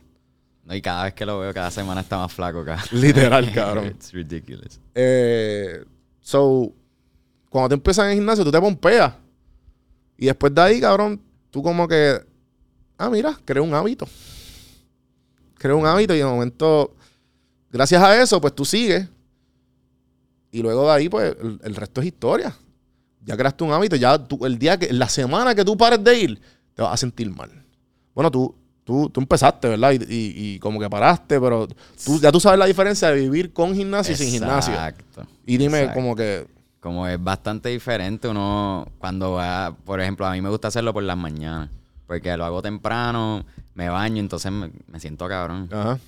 No, 0.64 0.76
y 0.76 0.82
cada 0.82 1.06
vez 1.06 1.14
que 1.14 1.26
lo 1.26 1.40
veo, 1.40 1.54
cada 1.54 1.72
semana 1.72 2.02
está 2.02 2.18
más 2.18 2.32
flaco, 2.32 2.64
cabrón. 2.64 2.86
Literal, 2.92 3.52
cabrón. 3.54 3.88
It's 3.88 4.12
ridiculous. 4.14 4.80
Eh, 4.94 5.84
so, 6.22 6.72
cuando 7.50 7.70
te 7.70 7.76
empiezas 7.76 8.06
en 8.06 8.12
el 8.12 8.18
gimnasio, 8.18 8.44
tú 8.44 8.52
te 8.52 8.60
pompeas. 8.60 9.14
Y 10.18 10.26
después 10.28 10.54
de 10.54 10.62
ahí, 10.62 10.82
cabrón, 10.82 11.22
tú 11.52 11.64
como 11.64 11.88
que, 11.88 12.20
ah, 12.98 13.10
mira, 13.10 13.38
creo 13.46 13.64
un 13.64 13.74
hábito. 13.74 14.08
Creo 15.56 15.78
un 15.78 15.86
hábito 15.86 16.14
y 16.14 16.20
de 16.20 16.26
momento, 16.26 16.94
gracias 17.72 18.02
a 18.04 18.22
eso, 18.22 18.40
pues 18.40 18.54
tú 18.54 18.64
sigues. 18.66 19.08
Y 20.52 20.62
luego 20.62 20.86
de 20.88 20.92
ahí, 20.94 21.10
pues, 21.10 21.36
el, 21.42 21.60
el 21.64 21.76
resto 21.76 22.02
es 22.02 22.08
historia. 22.08 22.56
Ya 23.26 23.36
creaste 23.36 23.64
un 23.64 23.72
hábito, 23.74 23.96
ya 23.96 24.18
tú, 24.18 24.46
el 24.46 24.58
día 24.58 24.78
que, 24.78 24.92
la 24.94 25.10
semana 25.10 25.54
que 25.54 25.66
tú 25.66 25.76
pares 25.76 26.04
de 26.04 26.18
ir, 26.20 26.42
te 26.74 26.82
vas 26.82 26.94
a 26.94 26.98
sentir 26.98 27.30
mal. 27.30 27.52
Bueno, 28.16 28.32
tú, 28.32 28.56
tú, 28.84 29.10
tú 29.10 29.20
empezaste, 29.20 29.68
¿verdad? 29.68 29.92
Y, 29.92 29.96
y- 29.96 30.34
y 30.56 30.60
como 30.60 30.80
que 30.80 30.90
paraste, 30.90 31.40
pero 31.40 31.68
tú, 32.06 32.20
ya 32.22 32.32
tú 32.32 32.40
sabes 32.40 32.58
la 32.58 32.66
diferencia 32.66 33.10
de 33.10 33.20
vivir 33.20 33.52
con 33.52 33.76
gimnasio 33.76 34.14
y 34.14 34.18
sin 34.18 34.30
gimnasio. 34.32 34.74
Exacto. 34.74 35.28
Y 35.46 35.58
dime 35.58 35.80
Exacto. 35.80 36.00
como 36.00 36.16
que... 36.16 36.48
Como 36.80 37.06
es 37.08 37.22
bastante 37.22 37.68
diferente 37.70 38.30
uno 38.30 38.88
cuando 39.00 39.32
va, 39.34 39.76
por 39.84 40.00
ejemplo, 40.00 40.26
a 40.26 40.32
mí 40.32 40.42
me 40.42 40.50
gusta 40.50 40.70
hacerlo 40.70 40.94
por 40.94 41.04
las 41.04 41.18
mañanas. 41.18 41.70
Porque 42.06 42.38
lo 42.38 42.46
hago 42.46 42.62
temprano, 42.62 43.44
me 43.74 43.90
baño, 43.90 44.20
entonces 44.22 44.52
me, 44.52 44.72
me 44.88 45.00
siento 45.00 45.28
cabrón. 45.28 45.68
Ajá. 45.74 46.00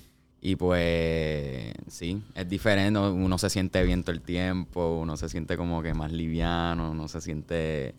Y 0.42 0.56
pues 0.56 1.74
sí, 1.88 2.22
es 2.34 2.48
diferente, 2.48 2.98
uno 2.98 3.36
se 3.36 3.50
siente 3.50 3.82
bien 3.82 4.02
todo 4.02 4.12
el 4.12 4.22
tiempo, 4.22 4.98
uno 5.00 5.16
se 5.18 5.28
siente 5.28 5.56
como 5.58 5.82
que 5.82 5.92
más 5.92 6.12
liviano, 6.12 6.92
uno 6.92 7.08
se 7.08 7.20
siente 7.20 7.94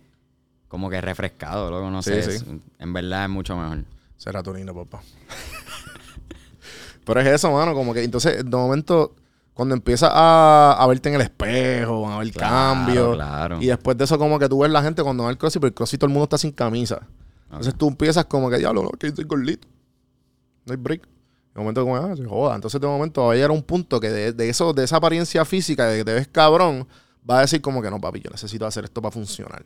como 0.68 0.90
que 0.90 1.00
refrescado, 1.02 1.70
luego 1.70 1.92
no 1.92 2.02
Sí, 2.02 2.10
sé, 2.22 2.40
sí. 2.40 2.62
en 2.80 2.94
verdad 2.94 3.26
es 3.26 3.30
mucho 3.30 3.56
mejor. 3.56 3.84
Serotonina, 4.18 4.74
papá. 4.74 5.02
Pero 7.06 7.20
es 7.20 7.28
eso, 7.28 7.52
mano, 7.52 7.74
como 7.74 7.94
que 7.94 8.04
entonces, 8.04 8.38
de 8.44 8.50
momento, 8.58 9.16
cuando 9.54 9.76
empiezas 9.76 10.10
a, 10.14 10.74
a 10.80 10.88
verte 10.88 11.10
en 11.10 11.16
el 11.16 11.22
espejo, 11.22 12.10
a 12.10 12.20
ver 12.20 12.32
Claro, 12.32 12.50
cambios. 12.86 13.16
claro. 13.16 13.62
Y 13.62 13.68
después 13.68 13.98
de 13.98 14.04
eso, 14.06 14.18
como 14.18 14.40
que 14.40 14.48
tú 14.48 14.60
ves 14.60 14.72
la 14.72 14.82
gente 14.84 15.04
cuando 15.04 15.24
va 15.24 15.30
al 15.30 15.38
crossfit, 15.38 15.62
pero 15.62 15.70
el 15.70 15.74
crossfit 15.74 16.00
todo 16.00 16.08
el 16.08 16.14
mundo 16.14 16.24
está 16.26 16.38
sin 16.38 16.52
camisa. 16.52 17.02
Entonces 17.46 17.76
tú 17.76 17.88
empiezas 17.90 18.26
como 18.26 18.50
que, 18.50 18.58
diablo, 18.58 18.84
no, 18.84 18.90
que 18.92 19.12
soy 19.12 19.26
gordito. 19.26 19.68
No 20.66 20.72
hay 20.74 20.78
break. 20.78 21.08
De 21.54 21.60
momento 21.60 21.84
como, 21.84 21.98
ah, 21.98 22.16
se 22.16 22.26
joda. 22.26 22.56
Entonces 22.56 22.80
de 22.80 22.88
momento 22.88 23.26
va 23.26 23.34
a 23.34 23.36
llegar 23.36 23.50
a 23.50 23.54
un 23.54 23.64
punto 23.64 24.00
que 24.00 24.10
de, 24.10 24.34
de 24.34 24.50
eso, 24.50 24.74
de 24.74 24.84
esa 24.84 24.98
apariencia 24.98 25.44
física, 25.44 25.86
de 25.88 26.00
que 26.00 26.06
te 26.06 26.14
ves 26.14 26.28
cabrón, 26.28 26.88
va 27.30 27.40
a 27.40 27.42
decir 27.42 27.62
como 27.62 27.82
que 27.82 27.90
no, 27.90 28.00
papi, 28.00 28.22
yo 28.22 28.30
necesito 28.30 28.66
hacer 28.66 28.86
esto 28.86 29.02
para 29.02 29.12
funcionar. 29.12 29.66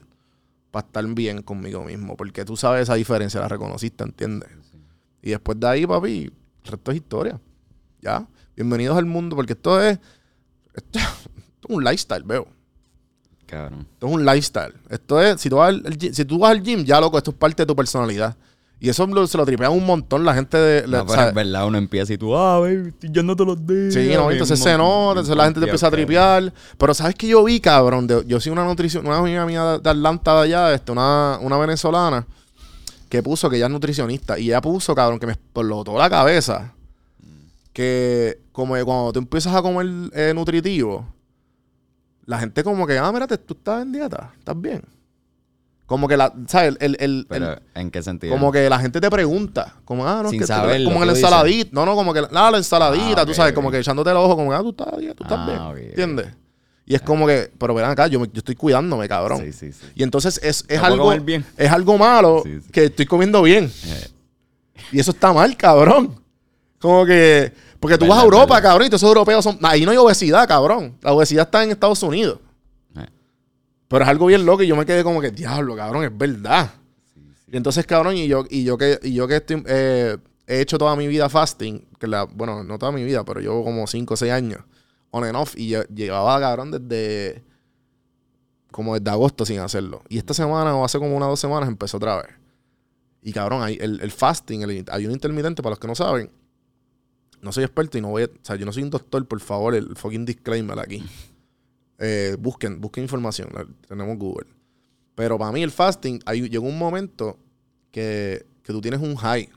Para 0.71 0.86
estar 0.86 1.06
bien 1.06 1.41
conmigo 1.41 1.84
mismo. 1.84 2.17
Porque 2.17 2.43
tú 2.43 2.58
sabes 2.58 2.84
esa 2.84 2.95
diferencia, 2.95 3.39
la 3.39 3.48
reconociste, 3.48 4.04
¿entiendes? 4.04 4.50
Y 5.21 5.32
después 5.32 5.60
de 5.60 5.67
ahí, 5.67 5.86
papi, 5.86 6.24
el 6.24 6.71
resto 6.71 6.91
es 6.91 6.98
historia. 6.98 7.39
Ya. 8.02 8.28
Bienvenidos 8.56 8.98
al 8.98 9.06
mundo, 9.06 9.36
porque 9.36 9.54
esto 9.54 9.82
es. 9.82 10.00
Esto, 10.74 11.00
esto 11.00 11.69
es 11.69 11.76
un 11.76 11.84
lifestyle, 11.84 12.24
veo. 12.24 12.48
Cabrón. 13.45 13.88
Esto 13.93 14.08
es 14.08 14.13
un 14.13 14.26
lifestyle. 14.26 14.74
Esto 14.89 15.21
es, 15.21 15.41
si 15.41 15.50
tú 15.50 15.58
vas 15.58 15.69
al, 15.69 15.98
si 16.00 16.26
tú 16.26 16.39
vas 16.39 16.52
al 16.52 16.63
gym, 16.63 16.84
ya 16.84 17.00
loco, 17.00 17.17
esto 17.17 17.32
es 17.32 17.38
parte 17.38 17.63
de 17.63 17.67
tu 17.67 17.76
personalidad. 17.76 18.36
Y 18.79 18.89
eso 18.89 19.07
lo- 19.07 19.25
se 19.25 19.38
lo 19.38 19.45
tripean 19.45 19.71
un 19.71 19.85
montón 19.85 20.25
la 20.25 20.33
gente 20.35 20.57
de. 20.57 20.88
la- 20.88 20.99
No, 20.99 21.05
pero 21.05 21.21
es 21.29 21.33
verdad, 21.33 21.65
uno 21.67 21.77
empieza 21.77 22.13
y 22.13 22.17
tú, 22.17 22.35
ah, 22.35 22.59
baby, 22.59 22.89
estoy 22.89 23.09
yendo 23.11 23.35
todos 23.35 23.57
los 23.57 23.65
días. 23.67 23.93
Sí, 23.93 24.09
no, 24.13 24.29
entonces 24.31 24.59
se 24.59 24.77
nota, 24.77 25.11
entonces 25.11 25.35
la 25.38 25.43
gente 25.45 25.59
te 25.61 25.65
empieza 25.71 25.88
a 25.88 25.91
tripear. 25.91 26.53
Pero 26.77 26.93
¿sabes 26.93 27.15
qué 27.15 27.27
yo 27.27 27.43
vi, 27.43 27.59
cabrón? 27.59 28.05
De- 28.05 28.23
yo 28.27 28.39
soy 28.39 28.51
una 28.51 28.65
nutrición, 28.65 29.07
una 29.07 29.17
amiga 29.17 29.45
mía 29.45 29.79
de, 29.79 29.89
Atlanta 29.89 30.35
de 30.35 30.41
allá, 30.41 30.73
este, 30.73 30.91
una, 30.91 31.39
una 31.41 31.57
venezolana, 31.57 32.27
que 33.09 33.23
puso 33.23 33.49
que 33.49 33.55
ella 33.55 33.67
es 33.67 33.71
nutricionista. 33.71 34.38
Y 34.38 34.47
ella 34.47 34.61
puso, 34.61 34.93
cabrón, 34.93 35.19
que 35.19 35.25
me 35.25 35.33
explotó 35.33 35.97
la 35.97 36.09
cabeza. 36.09 36.73
Que 37.73 38.39
como 38.51 38.75
que 38.75 38.83
cuando 38.83 39.11
tú 39.13 39.19
empiezas 39.19 39.53
a 39.55 39.61
comer 39.61 39.88
eh, 40.13 40.33
nutritivo, 40.33 41.05
la 42.25 42.39
gente 42.39 42.63
como 42.63 42.85
que, 42.88 42.97
ah, 42.97 43.11
mírate, 43.11 43.38
tú 43.38 43.53
estás 43.53 43.81
en 43.83 43.91
dieta, 43.91 44.31
estás 44.38 44.59
bien. 44.59 44.81
Como 45.86 46.08
que 46.08 46.17
la, 46.17 46.34
¿sabes? 46.48 46.76
El, 46.80 46.95
el, 46.95 46.98
el- 47.00 47.26
Pero, 47.30 47.54
el- 47.54 47.60
¿en 47.76 47.91
qué 47.91 48.02
sentido? 48.02 48.34
como 48.34 48.52
que 48.52 48.67
la 48.69 48.80
gente 48.80 49.00
te 49.00 49.10
pregunta, 49.10 49.76
como, 49.86 50.08
ah, 50.08 50.21
no, 50.24 50.30
Sin 50.32 50.41
es 50.41 50.48
que 50.48 50.54
tú- 50.54 50.60
saberlo, 50.60 50.89
como 50.89 51.04
en 51.04 51.10
tú 51.10 51.13
la 51.13 51.19
ensaladita, 51.19 51.69
no, 51.74 51.86
no, 51.86 51.95
como 51.95 52.12
que, 52.13 52.21
la, 52.21 52.50
la 52.52 52.58
ensaladita, 52.58 53.21
Ah, 53.21 53.26
tú 53.26 53.32
ok, 53.32 53.36
sabes, 53.38 53.52
ok. 53.52 53.56
como 53.56 53.69
que 53.71 53.80
echándote 53.80 54.10
el 54.10 54.17
ojo, 54.17 54.36
como, 54.36 54.52
ah, 54.52 54.62
tú 54.62 54.69
estás 54.71 54.98
bien, 54.98 55.13
tú 55.13 55.24
estás 55.24 55.38
Ah, 55.41 55.45
bien, 55.45 55.60
ok, 55.60 55.71
ok. 55.71 55.78
¿entiendes? 55.89 56.28
Y 56.88 56.95
es 56.95 57.02
como 57.02 57.28
que, 57.28 57.52
pero 57.60 57.74
verán 57.76 57.91
acá, 57.91 58.08
yo, 58.08 58.19
me- 58.19 58.28
yo 58.28 58.38
estoy 58.39 58.56
cuidándome, 58.56 59.08
cabrón. 59.08 59.41
Sí, 59.43 59.52
sí, 59.54 59.71
sí. 59.71 59.86
Y 59.95 60.02
entonces 60.04 60.39
es, 60.43 60.65
es 60.67 60.80
algo, 60.82 61.12
bien. 61.19 61.45
es 61.58 61.71
algo 61.71 61.98
malo 61.98 62.41
Sí, 62.43 62.60
sí. 62.62 62.71
que 62.71 62.86
estoy 62.86 63.06
comiendo 63.06 63.41
bien. 63.43 63.71
Eh, 63.86 64.08
Y 64.91 65.00
eso 65.00 65.12
está 65.12 65.34
mal, 65.34 65.56
cabrón. 65.58 66.19
Como 66.80 67.06
que, 67.06 67.52
porque 67.80 67.98
tú 67.98 68.06
vas 68.08 68.19
a 68.19 68.24
Europa, 68.24 68.56
verdad. 68.56 68.69
cabrón, 68.69 68.88
y 68.88 68.89
todos 68.89 69.02
esos 69.02 69.10
europeos 69.10 69.43
son, 69.43 69.58
ahí 69.63 69.84
no 69.86 69.91
hay 69.91 69.98
obesidad, 69.98 70.48
cabrón. 70.48 70.95
La 71.02 71.13
obesidad 71.13 71.45
está 71.45 71.63
en 71.63 71.71
Estados 71.71 72.02
Unidos. 72.04 72.39
Pero 73.88 74.04
es 74.04 74.10
algo 74.10 74.26
bien 74.26 74.45
loco 74.45 74.63
y 74.63 74.67
yo 74.67 74.76
me 74.76 74.86
quedé 74.86 75.04
como 75.04 75.21
que, 75.21 75.32
diablo, 75.32 75.76
cabrón, 75.76 76.04
es 76.06 76.17
verdad. 76.17 76.74
Y 77.48 77.58
entonces, 77.58 77.86
cabrón, 77.86 78.17
y 78.17 78.28
yo, 78.28 78.45
y 78.50 78.63
yo 78.63 78.78
que, 78.78 79.00
y 79.04 79.13
yo 79.13 79.28
que 79.28 79.36
estoy, 79.38 79.63
eh, 79.67 80.17
he 80.48 80.62
hecho 80.62 80.78
toda 80.78 80.95
mi 80.95 81.08
vida 81.08 81.30
fasting, 81.30 81.88
que 82.00 82.08
la, 82.08 82.24
bueno, 82.26 82.63
no 82.63 82.78
toda 82.80 82.91
mi 82.91 83.04
vida, 83.04 83.24
pero 83.24 83.39
llevo 83.39 83.63
como 83.63 83.86
5 83.86 84.13
o 84.13 84.17
6 84.17 84.32
años, 84.32 84.62
on 85.12 85.24
and 85.24 85.36
off, 85.36 85.54
y 85.56 85.69
yo 85.69 85.84
llevaba, 85.84 86.39
cabrón, 86.39 86.71
desde 86.71 87.43
como 88.71 89.00
desde 89.00 89.10
agosto 89.10 89.45
sin 89.45 89.60
hacerlo. 89.60 90.04
Y 90.10 90.17
esta 90.17 90.34
semana, 90.34 90.76
o 90.76 90.84
hace 90.84 91.00
como 91.00 91.15
una 91.15 91.28
o 91.28 91.30
dos 91.30 91.39
semanas, 91.39 91.69
empezó 91.69 91.95
otra 91.95 92.17
vez. 92.17 92.28
Y 93.21 93.32
cabrón, 93.32 93.63
hay 93.63 93.78
el, 93.80 94.02
el 94.02 94.12
fasting, 94.12 94.63
el 94.63 94.86
ayuno 94.91 95.13
intermitente, 95.13 95.63
para 95.63 95.71
los 95.71 95.80
que 95.80 95.88
no 95.88 95.95
saben, 95.95 96.30
no 97.41 97.52
soy 97.52 97.63
experto 97.63 97.98
y 97.98 98.02
no 98.02 98.10
voy 98.10 98.24
a, 98.24 98.26
o 98.26 98.30
sea, 98.41 98.56
yo 98.56 98.65
no 98.65 98.74
soy 98.74 98.84
un 98.84 98.89
doctor, 98.89 99.26
por 99.28 99.39
favor, 99.39 99.76
el 99.76 99.95
fucking 99.95 100.26
disclaimer 100.26 100.78
aquí. 100.80 101.06
Eh, 101.99 102.36
busquen, 102.39 102.81
busquen 102.81 103.03
información, 103.03 103.49
tenemos 103.88 104.17
Google. 104.17 104.47
Pero 105.15 105.38
para 105.38 105.51
mí 105.51 105.63
el 105.63 105.71
fasting, 105.71 106.19
hay, 106.25 106.49
llegó 106.49 106.67
un 106.67 106.77
momento 106.77 107.38
que, 107.91 108.45
que 108.63 108.73
tú 108.73 108.81
tienes 108.81 108.99
un 108.99 109.15
high. 109.15 109.49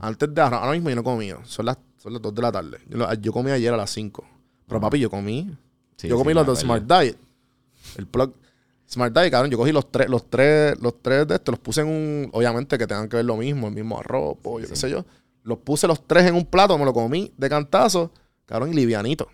Antes 0.00 0.34
de 0.34 0.40
ahora, 0.40 0.58
ahora 0.58 0.72
mismo 0.72 0.90
yo 0.90 0.96
no 0.96 1.04
comido, 1.04 1.40
son 1.44 1.66
las, 1.66 1.78
son 1.98 2.12
las 2.12 2.22
2 2.22 2.34
de 2.34 2.42
la 2.42 2.52
tarde. 2.52 2.78
Yo, 3.20 3.32
comí 3.32 3.50
ayer 3.50 3.72
a 3.72 3.76
las 3.76 3.90
5. 3.90 4.24
Pero 4.66 4.80
papi, 4.80 4.98
yo 4.98 5.10
comí. 5.10 5.50
Sí, 5.96 6.08
yo 6.08 6.16
sí, 6.16 6.22
comí 6.22 6.34
los 6.34 6.42
acuerdo. 6.42 6.60
Smart 6.60 6.84
Diet. 6.84 7.16
El 7.96 8.06
plug. 8.06 8.34
Smart 8.88 9.14
Diet, 9.14 9.30
cabrón, 9.30 9.50
yo 9.50 9.58
cogí 9.58 9.72
los 9.72 9.90
tres, 9.90 10.08
los 10.08 10.28
tres, 10.30 10.80
los 10.80 11.02
tres 11.02 11.26
de 11.28 11.34
estos, 11.34 11.52
los 11.52 11.60
puse 11.60 11.82
en 11.82 11.88
un, 11.88 12.30
obviamente 12.32 12.78
que 12.78 12.86
tengan 12.86 13.08
que 13.08 13.16
ver 13.16 13.24
lo 13.24 13.36
mismo, 13.36 13.68
el 13.68 13.74
mismo 13.74 13.98
arroz, 13.98 14.38
pollo, 14.42 14.66
qué 14.66 14.76
sé 14.76 14.88
yo. 14.88 15.04
Los 15.42 15.58
puse 15.58 15.86
los 15.86 16.06
tres 16.06 16.26
en 16.26 16.34
un 16.34 16.46
plato, 16.46 16.76
me 16.78 16.86
lo 16.86 16.94
comí 16.94 17.30
de 17.36 17.48
cantazo, 17.50 18.10
cabrón, 18.46 18.72
y 18.72 18.74
livianito. 18.74 19.28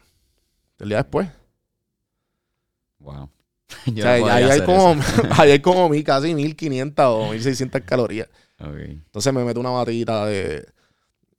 El 0.78 0.88
día 0.88 0.98
después. 0.98 1.28
Wow. 3.04 3.30
O 3.86 4.02
sea, 4.02 4.16
no 4.20 4.26
ahí, 4.34 4.44
hay 4.44 4.58
como, 4.66 4.94
ahí 5.38 5.50
hay 5.52 5.60
como 5.60 5.88
mi 5.88 6.02
casi 6.02 6.34
1500 6.34 7.04
o 7.06 7.30
1600 7.30 7.80
calorías. 7.82 8.28
Entonces 9.04 9.32
me 9.32 9.44
meto 9.44 9.60
una 9.60 9.70
batidita 9.70 10.26
de, 10.26 10.66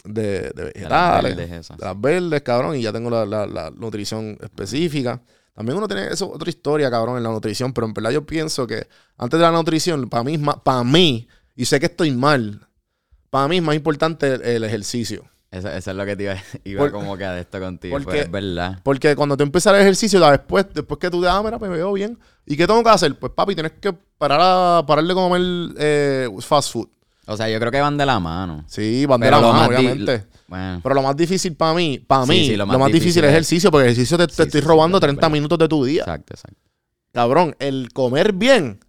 de, 0.04 0.52
de 0.52 0.64
vegetales, 0.74 1.36
de 1.78 1.86
las 1.86 2.00
verdes, 2.02 2.42
cabrón, 2.42 2.76
y 2.76 2.82
ya 2.82 2.92
tengo 2.94 3.10
la, 3.10 3.26
la- 3.26 3.48
la 3.48 3.72
nutrición 3.72 4.38
específica. 4.42 5.22
También 5.54 5.78
uno 5.78 5.88
tiene 5.88 6.08
eso, 6.08 6.30
otra 6.30 6.50
historia, 6.50 6.92
cabrón, 6.92 7.18
en 7.18 7.24
la 7.24 7.30
nutrición, 7.30 7.72
pero 7.74 7.88
en 7.88 7.94
verdad 7.94 8.12
yo 8.12 8.26
pienso 8.26 8.68
que 8.68 8.88
antes 9.18 9.40
de 9.40 9.46
la 9.46 9.52
nutrición, 9.52 10.10
para 10.10 10.24
mí, 10.24 10.38
para 10.64 10.84
mí, 10.84 11.28
y 11.56 11.66
sé 11.66 11.80
que 11.80 11.86
estoy 11.86 12.12
mal, 12.12 12.68
para 13.30 13.48
mí 13.48 13.58
es 13.58 13.64
más 13.64 13.76
importante 13.76 14.34
el, 14.34 14.42
el 14.42 14.64
ejercicio. 14.66 15.24
Eso, 15.58 15.70
eso 15.70 15.92
es 15.92 15.98
lo 15.98 16.06
que 16.06 16.16
te 16.16 16.24
iba, 16.24 16.36
iba 16.66 16.80
Por- 16.82 16.92
como 16.92 17.18
que 17.18 17.26
a 17.26 17.40
esto 17.40 17.60
contigo. 17.60 17.94
porque- 17.96 18.06
Pues 18.12 18.22
es 18.26 18.32
verdad. 18.32 18.80
Porque 18.84 19.16
cuando 19.16 19.38
tú 19.38 19.44
empiezas 19.44 19.74
el 19.74 19.82
ejercicio, 19.82 20.20
después, 20.20 20.66
después 20.74 21.00
que 21.00 21.10
tú 21.10 21.22
te 21.22 21.28
ah, 21.28 21.42
mira, 21.44 21.58
pues 21.60 21.70
me 21.72 21.78
veo 21.78 21.94
bien. 21.94 22.18
¿Y 22.46 22.56
qué 22.58 22.68
tengo 22.68 22.84
que 22.84 22.90
hacer? 22.90 23.16
Pues 23.18 23.32
papi, 23.34 23.54
tienes 23.56 23.74
que 23.80 23.94
parar, 24.18 24.40
a, 24.42 24.84
parar 24.86 25.04
de 25.06 25.14
comer 25.14 25.42
eh, 25.78 26.30
fast 26.42 26.72
food. 26.74 26.88
O 27.28 27.36
sea, 27.36 27.50
yo 27.50 27.60
creo 27.60 27.72
que 27.72 27.82
van 27.82 27.98
de 27.98 28.06
la 28.06 28.20
mano. 28.20 28.64
Sí, 28.68 29.06
van 29.08 29.20
de 29.22 29.32
la 29.32 29.40
mano, 29.42 29.70
di- 29.70 29.76
obviamente. 29.78 30.26
Bueno, 30.48 30.80
Pero 30.84 30.94
lo 30.96 31.02
más 31.02 31.16
difícil 31.18 31.56
para 31.56 31.74
mí, 31.74 31.98
para 31.98 32.24
Sí, 32.26 32.30
mí, 32.32 32.46
sí, 32.48 32.56
lo 32.56 32.68
lo 32.68 32.78
más, 32.78 32.92
difícil 32.92 33.24
es 33.24 33.32
ejercicio, 33.32 33.72
porque 33.72 33.86
ejercicio 33.88 34.16
te, 34.18 34.28
te 34.28 34.34
Sí, 34.34 34.42
estoy 34.44 34.62
sí, 34.62 34.64
sí, 34.64 34.68
robando 34.70 34.98
verdad, 34.98 35.08
30 35.08 35.22
verdad. 35.22 35.34
minutos 35.34 35.58
de 35.58 35.68
tu 35.68 35.84
día. 35.86 36.02
exacto, 36.02 36.34
exacto. 36.36 36.60
Cabrón, 37.14 37.56
el 37.60 37.90
comer 37.94 38.34
bien, 38.34 38.80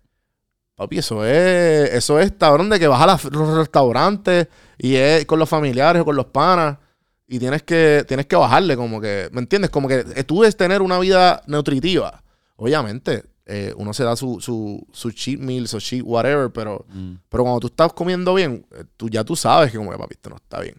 papi, 0.77 0.99
eso 0.99 1.25
es, 1.25 1.91
eso 1.95 2.21
es, 2.21 2.33
cabrón, 2.39 2.69
de 2.71 2.79
que 2.79 2.87
vas 2.87 3.01
a 3.03 3.07
las- 3.07 3.25
los 3.25 3.57
restaurantes 3.57 4.49
y 4.79 4.95
es 4.97 5.25
con 5.27 5.39
los 5.39 5.49
familiares 5.49 6.03
o 6.03 6.05
con 6.05 6.15
los 6.17 6.27
panas 6.27 6.79
y 7.27 7.39
tienes 7.39 7.63
que, 7.63 8.05
tienes 8.07 8.27
que 8.27 8.37
bajarle, 8.37 8.77
como 8.77 9.01
que, 9.01 9.29
¿me 9.33 9.41
entiendes? 9.41 9.71
Como 9.71 9.89
que 9.89 10.05
eh, 10.15 10.23
tú 10.25 10.41
debes 10.43 10.57
tener 10.57 10.83
una 10.83 10.99
vida 10.99 11.43
nutritiva. 11.47 12.23
Obviamente, 12.57 13.25
eh, 13.47 13.73
uno 13.77 13.93
se 13.95 14.05
da 14.05 14.17
su, 14.17 14.41
su, 14.41 14.87
su 14.93 15.11
cheat 15.13 15.39
meals 15.41 15.73
o 15.75 15.81
cheat 15.81 16.03
whatever, 16.05 16.51
pero, 16.51 16.85
Mm. 16.89 17.15
pero 17.29 17.43
cuando 17.45 17.61
tú 17.61 17.67
estás 17.69 17.93
comiendo 17.93 18.35
bien, 18.35 18.67
eh, 18.73 18.85
tú 18.97 19.09
ya 19.09 19.25
tú 19.25 19.35
sabes 19.37 19.73
que 19.73 19.79
como 19.79 19.91
que, 19.91 19.99
papi, 19.99 20.15
esto 20.15 20.31
no 20.31 20.37
está 20.37 20.61
bien. 20.61 20.77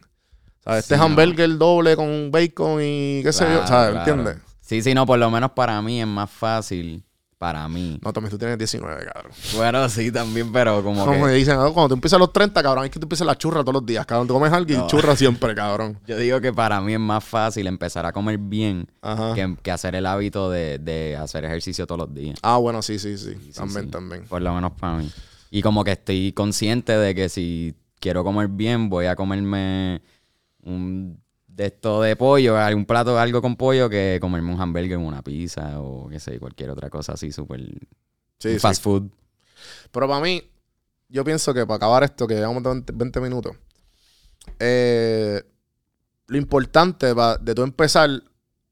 ¿Sabes? 0.64 0.84
Este 0.84 0.98
no. 0.98 1.04
hamburger 1.04 1.58
doble 1.58 1.96
con 1.96 2.30
bacon 2.32 2.82
y 2.84 3.22
qué 3.24 3.32
sé 3.34 3.46
yo, 3.46 3.66
¿sabes? 3.66 3.92
claro. 3.92 3.98
¿Entiendes? 4.00 4.38
Sí, 4.60 4.82
sí, 4.82 4.94
no, 4.94 5.06
por 5.06 5.18
lo 5.18 5.32
menos 5.32 5.52
para 5.52 5.82
mí 5.82 6.02
es 6.02 6.08
más 6.08 6.30
fácil. 6.30 7.04
Para 7.38 7.68
mí. 7.68 8.00
No, 8.04 8.12
también 8.12 8.32
tú 8.32 8.38
tienes 8.40 8.58
19, 8.58 9.06
cabrón. 9.14 9.32
Bueno, 9.56 9.88
sí, 9.90 10.12
también, 10.12 10.52
pero 10.52 10.82
como 10.84 11.06
Como 11.06 11.18
que... 11.20 11.24
me 11.26 11.34
dicen, 11.34 11.54
"Ah, 11.60 11.70
cuando 11.72 11.90
tú 11.90 11.94
empiezas 11.94 12.18
a 12.18 12.20
los 12.20 12.34
30, 12.34 12.64
cabrón, 12.64 12.86
es 12.86 12.90
que 12.90 13.00
tú 13.00 13.06
empiezas 13.06 13.28
la 13.28 13.38
churra 13.38 13.62
todos 13.62 13.76
los 13.76 13.86
días, 13.86 14.08
cabrón. 14.08 14.28
Tú 14.28 14.34
comes 14.34 14.52
algo 14.52 14.74
y 14.74 14.76
No. 14.76 14.88
churra 14.88 15.16
siempre, 15.16 15.54
cabrón. 15.54 16.00
Yo 16.08 16.18
digo 16.18 16.42
que 16.42 16.52
para 16.52 16.82
mí 16.82 16.94
es 16.94 17.00
más 17.00 17.24
fácil 17.24 17.68
empezar 17.68 18.08
a 18.08 18.12
comer 18.12 18.40
bien 18.40 18.90
que, 19.36 19.56
que 19.62 19.70
hacer 19.72 19.94
el 19.94 20.08
hábito 20.08 20.50
de, 20.50 20.80
de 20.80 21.16
hacer 21.16 21.46
ejercicio 21.46 21.86
todos 21.86 22.00
los 22.08 22.14
días. 22.16 22.40
Ah, 22.42 22.58
bueno, 22.58 22.82
sí, 22.82 22.98
sí, 22.98 23.18
sí. 23.20 23.36
Sí, 23.40 23.52
también, 23.54 23.86
sí. 23.86 23.92
también. 23.92 24.24
Por 24.26 24.42
lo 24.42 24.54
menos 24.56 24.72
para 24.72 24.98
mí. 24.98 25.12
Y 25.52 25.62
como 25.62 25.84
que 25.84 25.92
estoy 25.92 26.32
consciente 26.34 26.98
de 26.98 27.14
que 27.14 27.30
si 27.30 27.76
quiero 28.00 28.24
comer 28.24 28.48
bien, 28.48 28.90
voy 28.90 29.06
a 29.06 29.16
comerme 29.16 30.02
un 30.64 31.22
de 31.58 31.66
esto 31.66 32.04
de 32.04 32.16
pollo, 32.16 32.56
un 32.76 32.86
plato 32.86 33.18
algo 33.18 33.42
con 33.42 33.56
pollo, 33.56 33.90
que 33.90 34.20
comerme 34.22 34.54
un 34.54 34.62
hamburger, 34.62 35.00
una 35.00 35.24
pizza 35.24 35.82
o 35.82 36.08
qué 36.08 36.20
sé, 36.20 36.40
cualquier 36.40 36.70
otra 36.70 36.92
cosa 36.92 37.14
así 37.14 37.32
súper 37.32 37.62
Sí, 38.38 38.60
fast 38.60 38.84
food. 38.84 39.10
Pero 39.92 40.08
para 40.08 40.22
mí, 40.22 40.44
yo 41.10 41.24
pienso 41.24 41.56
que 41.56 41.66
para 41.66 41.78
acabar 41.78 42.04
esto, 42.04 42.28
que 42.28 42.36
llevamos 42.36 42.62
20, 42.62 42.94
20 42.94 43.20
minutos, 43.22 43.56
eh, 44.60 45.42
lo 46.28 46.38
importante 46.38 47.14
va 47.14 47.38
de 47.40 47.56
tú 47.56 47.64
empezar 47.64 48.12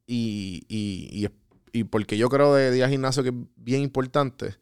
y, 0.05 0.61
y, 0.67 1.25
y, 1.25 1.79
y 1.79 1.83
porque 1.85 2.17
yo 2.17 2.29
creo 2.29 2.53
de 2.53 2.69
día 2.69 2.87
gimnasio 2.87 3.23
que 3.23 3.29
es 3.29 3.35
bien 3.55 3.81
importante, 3.81 4.57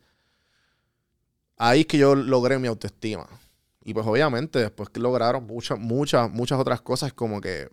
ahí 1.58 1.82
es 1.82 1.88
que 1.88 1.98
yo 1.98 2.16
logré 2.16 2.58
mi 2.58 2.70
autoestima. 2.70 3.28
Y 3.84 3.94
pues 3.94 4.08
obviamente 4.08 4.60
después 4.60 4.88
que 4.88 5.02
lograron 5.02 5.46
muchas, 5.46 5.78
muchas, 5.78 6.32
muchas 6.32 6.58
otras 6.58 6.80
cosas 6.80 7.12
como 7.12 7.42
que 7.42 7.70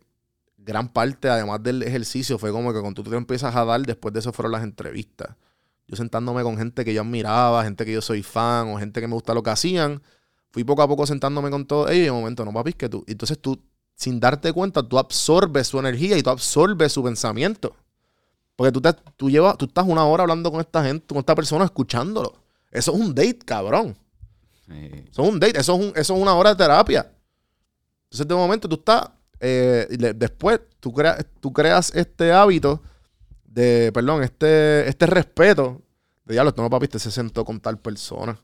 gran 0.64 0.88
parte, 0.88 1.28
además 1.28 1.62
del 1.62 1.82
ejercicio, 1.82 2.38
fue 2.38 2.52
como 2.52 2.72
que 2.72 2.80
cuando 2.80 3.02
tú 3.02 3.10
te 3.10 3.16
empiezas 3.16 3.54
a 3.56 3.64
dar, 3.64 3.80
después 3.82 4.12
de 4.14 4.20
eso 4.20 4.32
fueron 4.32 4.52
las 4.52 4.62
entrevistas. 4.62 5.36
Yo 5.86 5.96
sentándome 5.96 6.42
con 6.42 6.56
gente 6.56 6.84
que 6.84 6.94
yo 6.94 7.00
admiraba, 7.02 7.64
gente 7.64 7.84
que 7.84 7.92
yo 7.92 8.02
soy 8.02 8.22
fan 8.22 8.68
o 8.68 8.78
gente 8.78 9.00
que 9.00 9.08
me 9.08 9.14
gusta 9.14 9.34
lo 9.34 9.42
que 9.42 9.50
hacían, 9.50 10.02
fui 10.50 10.62
poco 10.64 10.82
a 10.82 10.88
poco 10.88 11.06
sentándome 11.06 11.50
con 11.50 11.66
todos 11.66 11.90
ellos 11.90 12.02
y 12.02 12.04
de 12.06 12.12
momento, 12.12 12.44
no 12.44 12.52
papi, 12.52 12.70
es 12.70 12.76
que 12.76 12.88
tú, 12.88 13.04
entonces 13.08 13.38
tú, 13.40 13.60
sin 13.96 14.20
darte 14.20 14.52
cuenta, 14.52 14.82
tú 14.82 14.98
absorbes 14.98 15.66
su 15.68 15.78
energía 15.78 16.16
y 16.16 16.22
tú 16.22 16.30
absorbes 16.30 16.92
su 16.92 17.02
pensamiento. 17.02 17.74
Porque 18.56 18.72
tú, 18.72 18.80
te, 18.80 18.92
tú, 19.16 19.30
llevas, 19.30 19.56
tú 19.56 19.64
estás 19.66 19.86
una 19.86 20.04
hora 20.04 20.22
hablando 20.22 20.50
con 20.50 20.60
esta 20.60 20.84
gente, 20.84 21.06
con 21.08 21.18
esta 21.18 21.34
persona, 21.34 21.64
escuchándolo. 21.64 22.34
Eso 22.70 22.92
es 22.92 23.00
un 23.00 23.14
date, 23.14 23.38
cabrón. 23.44 23.96
Eso 25.10 25.22
es 25.22 25.28
un 25.28 25.40
date, 25.40 25.58
eso 25.58 25.74
es, 25.74 25.80
un- 25.80 25.92
eso 25.96 26.14
es 26.14 26.20
una 26.22 26.34
hora 26.34 26.50
de 26.50 26.56
terapia. 26.56 27.10
Entonces, 28.04 28.28
de 28.28 28.34
momento, 28.34 28.68
tú 28.68 28.76
estás. 28.76 29.08
Eh, 29.40 29.86
le- 29.98 30.14
después, 30.14 30.60
tú, 30.80 30.92
creas 30.92 31.24
tú 31.40 31.52
creas 31.52 31.94
este 31.94 32.32
hábito 32.32 32.82
de, 33.44 33.90
perdón, 33.92 34.22
este, 34.22 34.88
este 34.88 35.06
respeto 35.06 35.82
de 36.24 36.34
diablo, 36.34 36.54
no 36.56 36.70
papi, 36.70 36.84
este 36.84 36.98
se 36.98 37.10
sentó 37.10 37.44
con 37.44 37.60
tal 37.60 37.78
persona. 37.78 38.38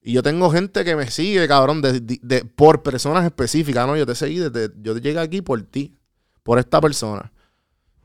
Y 0.00 0.12
yo 0.12 0.22
tengo 0.22 0.50
gente 0.50 0.84
que 0.84 0.96
me 0.96 1.10
sigue, 1.10 1.46
cabrón, 1.48 1.82
de, 1.82 2.00
de- 2.00 2.20
de- 2.22 2.44
por 2.44 2.82
personas 2.82 3.24
específicas, 3.24 3.86
¿no? 3.86 3.96
Yo 3.96 4.06
te 4.06 4.14
seguí 4.14 4.38
desde. 4.38 4.72
Yo 4.80 4.96
llegué 4.96 5.18
aquí 5.18 5.42
por 5.42 5.60
ti, 5.62 5.94
por 6.42 6.58
esta 6.58 6.80
persona. 6.80 7.30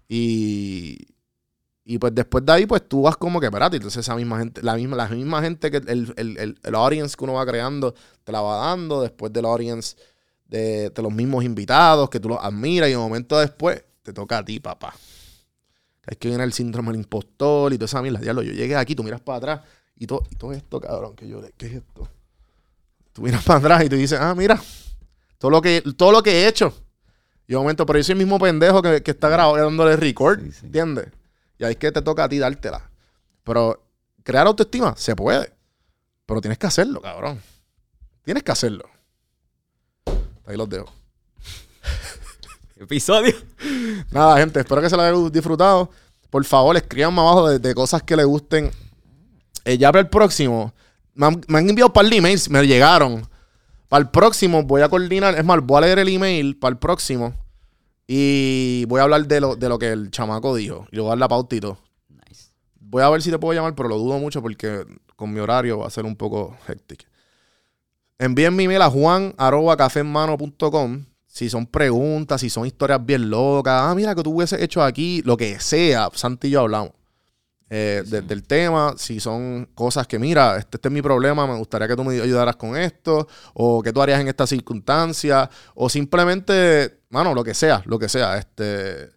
Y. 0.07 0.97
Y 1.85 1.97
pues 1.97 2.15
después 2.15 2.45
de 2.45 2.51
ahí, 2.53 2.65
pues 2.65 2.87
tú 2.87 3.01
vas 3.01 3.17
como 3.17 3.41
que, 3.41 3.47
espérate, 3.47 3.75
entonces 3.75 3.99
esa 3.99 4.15
misma 4.15 4.39
gente, 4.39 4.63
la 4.63 4.75
misma, 4.75 4.95
la 4.95 5.07
misma 5.09 5.41
gente 5.41 5.69
que 5.69 5.77
el, 5.77 6.13
el, 6.15 6.37
el, 6.37 6.59
el 6.63 6.75
audience 6.75 7.17
que 7.17 7.25
uno 7.25 7.33
va 7.33 7.45
creando, 7.45 7.93
te 8.23 8.31
la 8.31 8.39
va 8.39 8.67
dando, 8.67 9.01
después 9.01 9.33
del 9.33 9.43
audience 9.43 9.97
de, 10.53 10.91
de 10.91 11.01
los 11.01 11.11
mismos 11.11 11.43
invitados, 11.43 12.09
que 12.09 12.19
tú 12.19 12.29
los 12.29 12.37
admiras, 12.39 12.87
y 12.89 12.93
un 12.95 13.01
momento 13.01 13.39
después 13.39 13.83
te 14.03 14.13
toca 14.13 14.37
a 14.37 14.45
ti, 14.45 14.59
papá. 14.59 14.93
Es 16.05 16.17
que 16.17 16.27
viene 16.27 16.43
el 16.43 16.53
síndrome 16.53 16.91
del 16.91 17.01
impostor 17.01 17.73
y 17.73 17.77
toda 17.77 17.85
esa 17.85 18.01
mierda. 18.01 18.19
Diablo, 18.19 18.43
yo 18.43 18.53
llegué 18.53 18.75
aquí, 18.75 18.93
tú 18.93 19.03
miras 19.03 19.21
para 19.21 19.37
atrás, 19.37 19.61
y 19.95 20.05
todo, 20.05 20.23
y 20.29 20.35
todo 20.35 20.53
esto, 20.53 20.79
cabrón, 20.79 21.15
que 21.15 21.27
yo 21.27 21.41
le, 21.41 21.53
¿qué 21.57 21.65
es 21.65 21.73
esto? 21.73 22.07
Tú 23.13 23.23
miras 23.23 23.43
para 23.43 23.59
atrás 23.59 23.83
y 23.83 23.89
tú 23.89 23.95
dices, 23.95 24.19
ah, 24.21 24.35
mira, 24.35 24.61
todo 25.39 25.49
lo 25.49 25.61
que, 25.61 25.81
todo 25.97 26.11
lo 26.11 26.21
que 26.21 26.31
he 26.43 26.47
hecho. 26.47 26.71
Y 27.47 27.55
un 27.55 27.63
momento, 27.63 27.85
pero 27.85 27.97
yo 27.99 28.03
soy 28.03 28.13
el 28.13 28.19
mismo 28.19 28.37
pendejo 28.37 28.81
que, 28.81 29.01
que 29.01 29.11
está 29.11 29.29
grabando, 29.29 29.63
dándole 29.63 29.95
record, 29.95 30.39
Sí, 30.39 30.51
sí. 30.51 30.65
¿entiendes? 30.67 31.07
Y 31.57 31.63
ahí 31.63 31.71
es 31.71 31.77
que 31.77 31.91
te 31.91 32.01
toca 32.01 32.25
a 32.25 32.29
ti 32.29 32.37
dártela. 32.37 32.89
Pero 33.43 33.83
crear 34.23 34.45
autoestima 34.47 34.95
se 34.97 35.15
puede. 35.15 35.51
Pero 36.25 36.41
tienes 36.41 36.57
que 36.57 36.67
hacerlo, 36.67 37.01
cabrón. 37.01 37.41
Tienes 38.23 38.43
que 38.43 38.51
hacerlo. 38.51 38.85
Ahí 40.45 40.57
los 40.57 40.69
dejo. 40.69 40.87
Episodio. 42.75 43.33
Nada, 44.11 44.37
gente, 44.37 44.59
espero 44.59 44.81
que 44.81 44.89
se 44.89 44.97
la 44.97 45.07
hayan 45.07 45.31
disfrutado. 45.31 45.89
Por 46.29 46.43
favor, 46.45 46.75
escríbanme 46.75 47.21
abajo 47.21 47.49
de, 47.49 47.59
de 47.59 47.75
cosas 47.75 48.03
que 48.03 48.15
les 48.15 48.25
gusten. 48.25 48.71
Eh, 49.65 49.77
ya 49.77 49.91
para 49.91 50.01
el 50.01 50.09
próximo, 50.09 50.73
me 51.13 51.27
han, 51.27 51.41
me 51.47 51.59
han 51.59 51.69
enviado 51.69 51.87
un 51.87 51.93
par 51.93 52.05
de 52.05 52.17
emails, 52.17 52.49
me 52.49 52.65
llegaron. 52.65 53.27
Para 53.87 54.03
el 54.03 54.09
próximo 54.09 54.63
voy 54.63 54.81
a 54.81 54.89
coordinar, 54.89 55.35
es 55.37 55.45
más, 55.45 55.61
voy 55.61 55.77
a 55.77 55.81
leer 55.81 55.99
el 55.99 56.09
email 56.09 56.57
para 56.57 56.71
el 56.73 56.79
próximo 56.79 57.33
y 58.07 58.85
voy 58.85 58.99
a 58.99 59.03
hablar 59.03 59.25
de 59.27 59.39
lo, 59.39 59.55
de 59.55 59.69
lo 59.69 59.79
que 59.79 59.91
el 59.91 60.11
chamaco 60.11 60.55
dijo. 60.55 60.87
Y 60.91 60.95
le 60.95 61.01
voy 61.01 61.09
a 61.09 61.11
dar 61.11 61.19
la 61.19 61.27
pautito. 61.27 61.77
Nice. 62.09 62.49
Voy 62.79 63.03
a 63.03 63.09
ver 63.09 63.21
si 63.21 63.31
te 63.31 63.39
puedo 63.39 63.53
llamar, 63.53 63.75
pero 63.75 63.89
lo 63.89 63.97
dudo 63.97 64.19
mucho 64.19 64.41
porque 64.41 64.85
con 65.15 65.31
mi 65.31 65.39
horario 65.39 65.79
va 65.79 65.87
a 65.87 65.91
ser 65.91 66.05
un 66.05 66.15
poco 66.15 66.57
hectic. 66.67 67.07
Envíen 68.23 68.55
mi 68.55 68.63
email 68.63 68.81
a 68.81 68.89
juan.cafenmano.com 68.89 71.05
si 71.27 71.49
son 71.49 71.65
preguntas, 71.65 72.39
si 72.41 72.49
son 72.49 72.65
historias 72.65 73.05
bien 73.05 73.29
locas. 73.29 73.81
Ah, 73.83 73.93
mira, 73.95 74.15
que 74.15 74.23
tú 74.23 74.31
hubieses 74.35 74.61
hecho 74.61 74.81
aquí, 74.83 75.21
lo 75.25 75.35
que 75.35 75.59
sea. 75.59 76.09
Santi 76.13 76.47
y 76.47 76.51
yo 76.51 76.61
hablamos 76.61 76.91
eh, 77.69 78.03
de- 78.05 78.21
del 78.21 78.43
tema. 78.43 78.93
Si 78.97 79.19
son 79.19 79.67
cosas 79.73 80.05
que, 80.07 80.19
mira, 80.19 80.57
este, 80.57 80.77
este 80.77 80.87
es 80.89 80.93
mi 80.93 81.01
problema, 81.01 81.47
me 81.47 81.57
gustaría 81.57 81.87
que 81.87 81.95
tú 81.95 82.03
me 82.03 82.21
ayudaras 82.21 82.55
con 82.55 82.77
esto. 82.77 83.27
O 83.55 83.81
que 83.81 83.91
tú 83.91 83.99
harías 84.01 84.21
en 84.21 84.27
esta 84.27 84.45
circunstancia. 84.47 85.49
O 85.73 85.89
simplemente, 85.89 86.99
mano, 87.09 87.33
lo 87.33 87.43
que 87.43 87.53
sea, 87.55 87.81
lo 87.87 87.97
que 87.99 88.07
sea. 88.07 88.37
Este, 88.37 89.09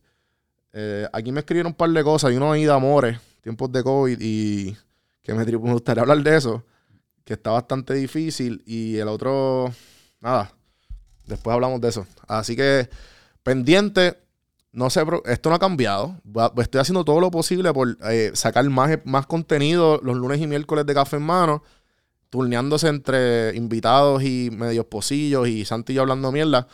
eh, 0.72 1.06
aquí 1.12 1.30
me 1.32 1.40
escribieron 1.40 1.72
un 1.72 1.76
par 1.76 1.90
de 1.90 2.02
cosas. 2.02 2.32
Y 2.32 2.36
uno 2.38 2.50
ahí 2.50 2.64
de 2.64 2.72
amores, 2.72 3.18
tiempos 3.42 3.70
de 3.70 3.82
COVID. 3.84 4.18
Y 4.20 4.74
que 5.22 5.34
me, 5.34 5.44
me 5.44 5.72
gustaría 5.72 6.00
hablar 6.00 6.22
de 6.22 6.34
eso. 6.36 6.64
Que 7.26 7.34
está 7.34 7.50
bastante 7.50 7.92
difícil. 7.92 8.62
Y 8.64 8.96
el 8.96 9.08
otro, 9.08 9.70
nada. 10.20 10.50
Después 11.26 11.52
hablamos 11.52 11.82
de 11.82 11.88
eso. 11.88 12.06
Así 12.26 12.56
que, 12.56 12.88
pendiente. 13.42 14.16
No 14.72 14.90
sé, 14.90 15.02
esto 15.24 15.50
no 15.50 15.56
ha 15.56 15.58
cambiado. 15.58 16.20
Estoy 16.58 16.80
haciendo 16.80 17.04
todo 17.04 17.20
lo 17.20 17.30
posible 17.30 17.72
por 17.72 17.98
eh, 18.10 18.30
sacar 18.34 18.68
más, 18.70 18.98
más 19.04 19.26
contenido 19.26 20.00
los 20.02 20.16
lunes 20.16 20.40
y 20.40 20.46
miércoles 20.46 20.86
de 20.86 20.94
Café 20.94 21.16
en 21.16 21.22
Mano, 21.22 21.62
turneándose 22.30 22.88
entre 22.88 23.56
invitados 23.56 24.22
y 24.22 24.50
medios 24.52 24.86
posillos 24.86 25.48
y 25.48 25.64
Santi 25.64 25.92
y 25.92 25.96
yo 25.96 26.02
hablando 26.02 26.30
mierda. 26.30 26.68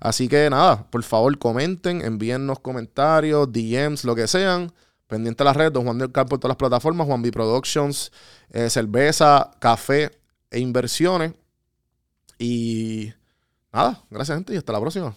Así 0.00 0.28
que 0.28 0.50
nada, 0.50 0.86
por 0.90 1.02
favor 1.02 1.38
comenten, 1.38 2.02
envíennos 2.02 2.58
comentarios, 2.58 3.50
DMs, 3.50 4.04
lo 4.04 4.14
que 4.14 4.26
sean. 4.28 4.72
Pendiente 5.06 5.42
a 5.42 5.46
las 5.46 5.56
redes, 5.56 5.72
Don 5.72 5.84
Juan 5.84 5.98
del 5.98 6.12
Campo 6.12 6.30
por 6.30 6.38
todas 6.38 6.50
las 6.50 6.56
plataformas, 6.56 7.06
Juan 7.06 7.22
B 7.22 7.30
Productions, 7.30 8.10
eh, 8.50 8.70
cerveza, 8.70 9.50
café 9.58 10.10
e 10.50 10.58
inversiones. 10.58 11.34
Y 12.38 13.12
nada, 13.72 14.02
gracias 14.10 14.38
gente 14.38 14.54
y 14.54 14.56
hasta 14.56 14.72
la 14.72 14.80
próxima. 14.80 15.14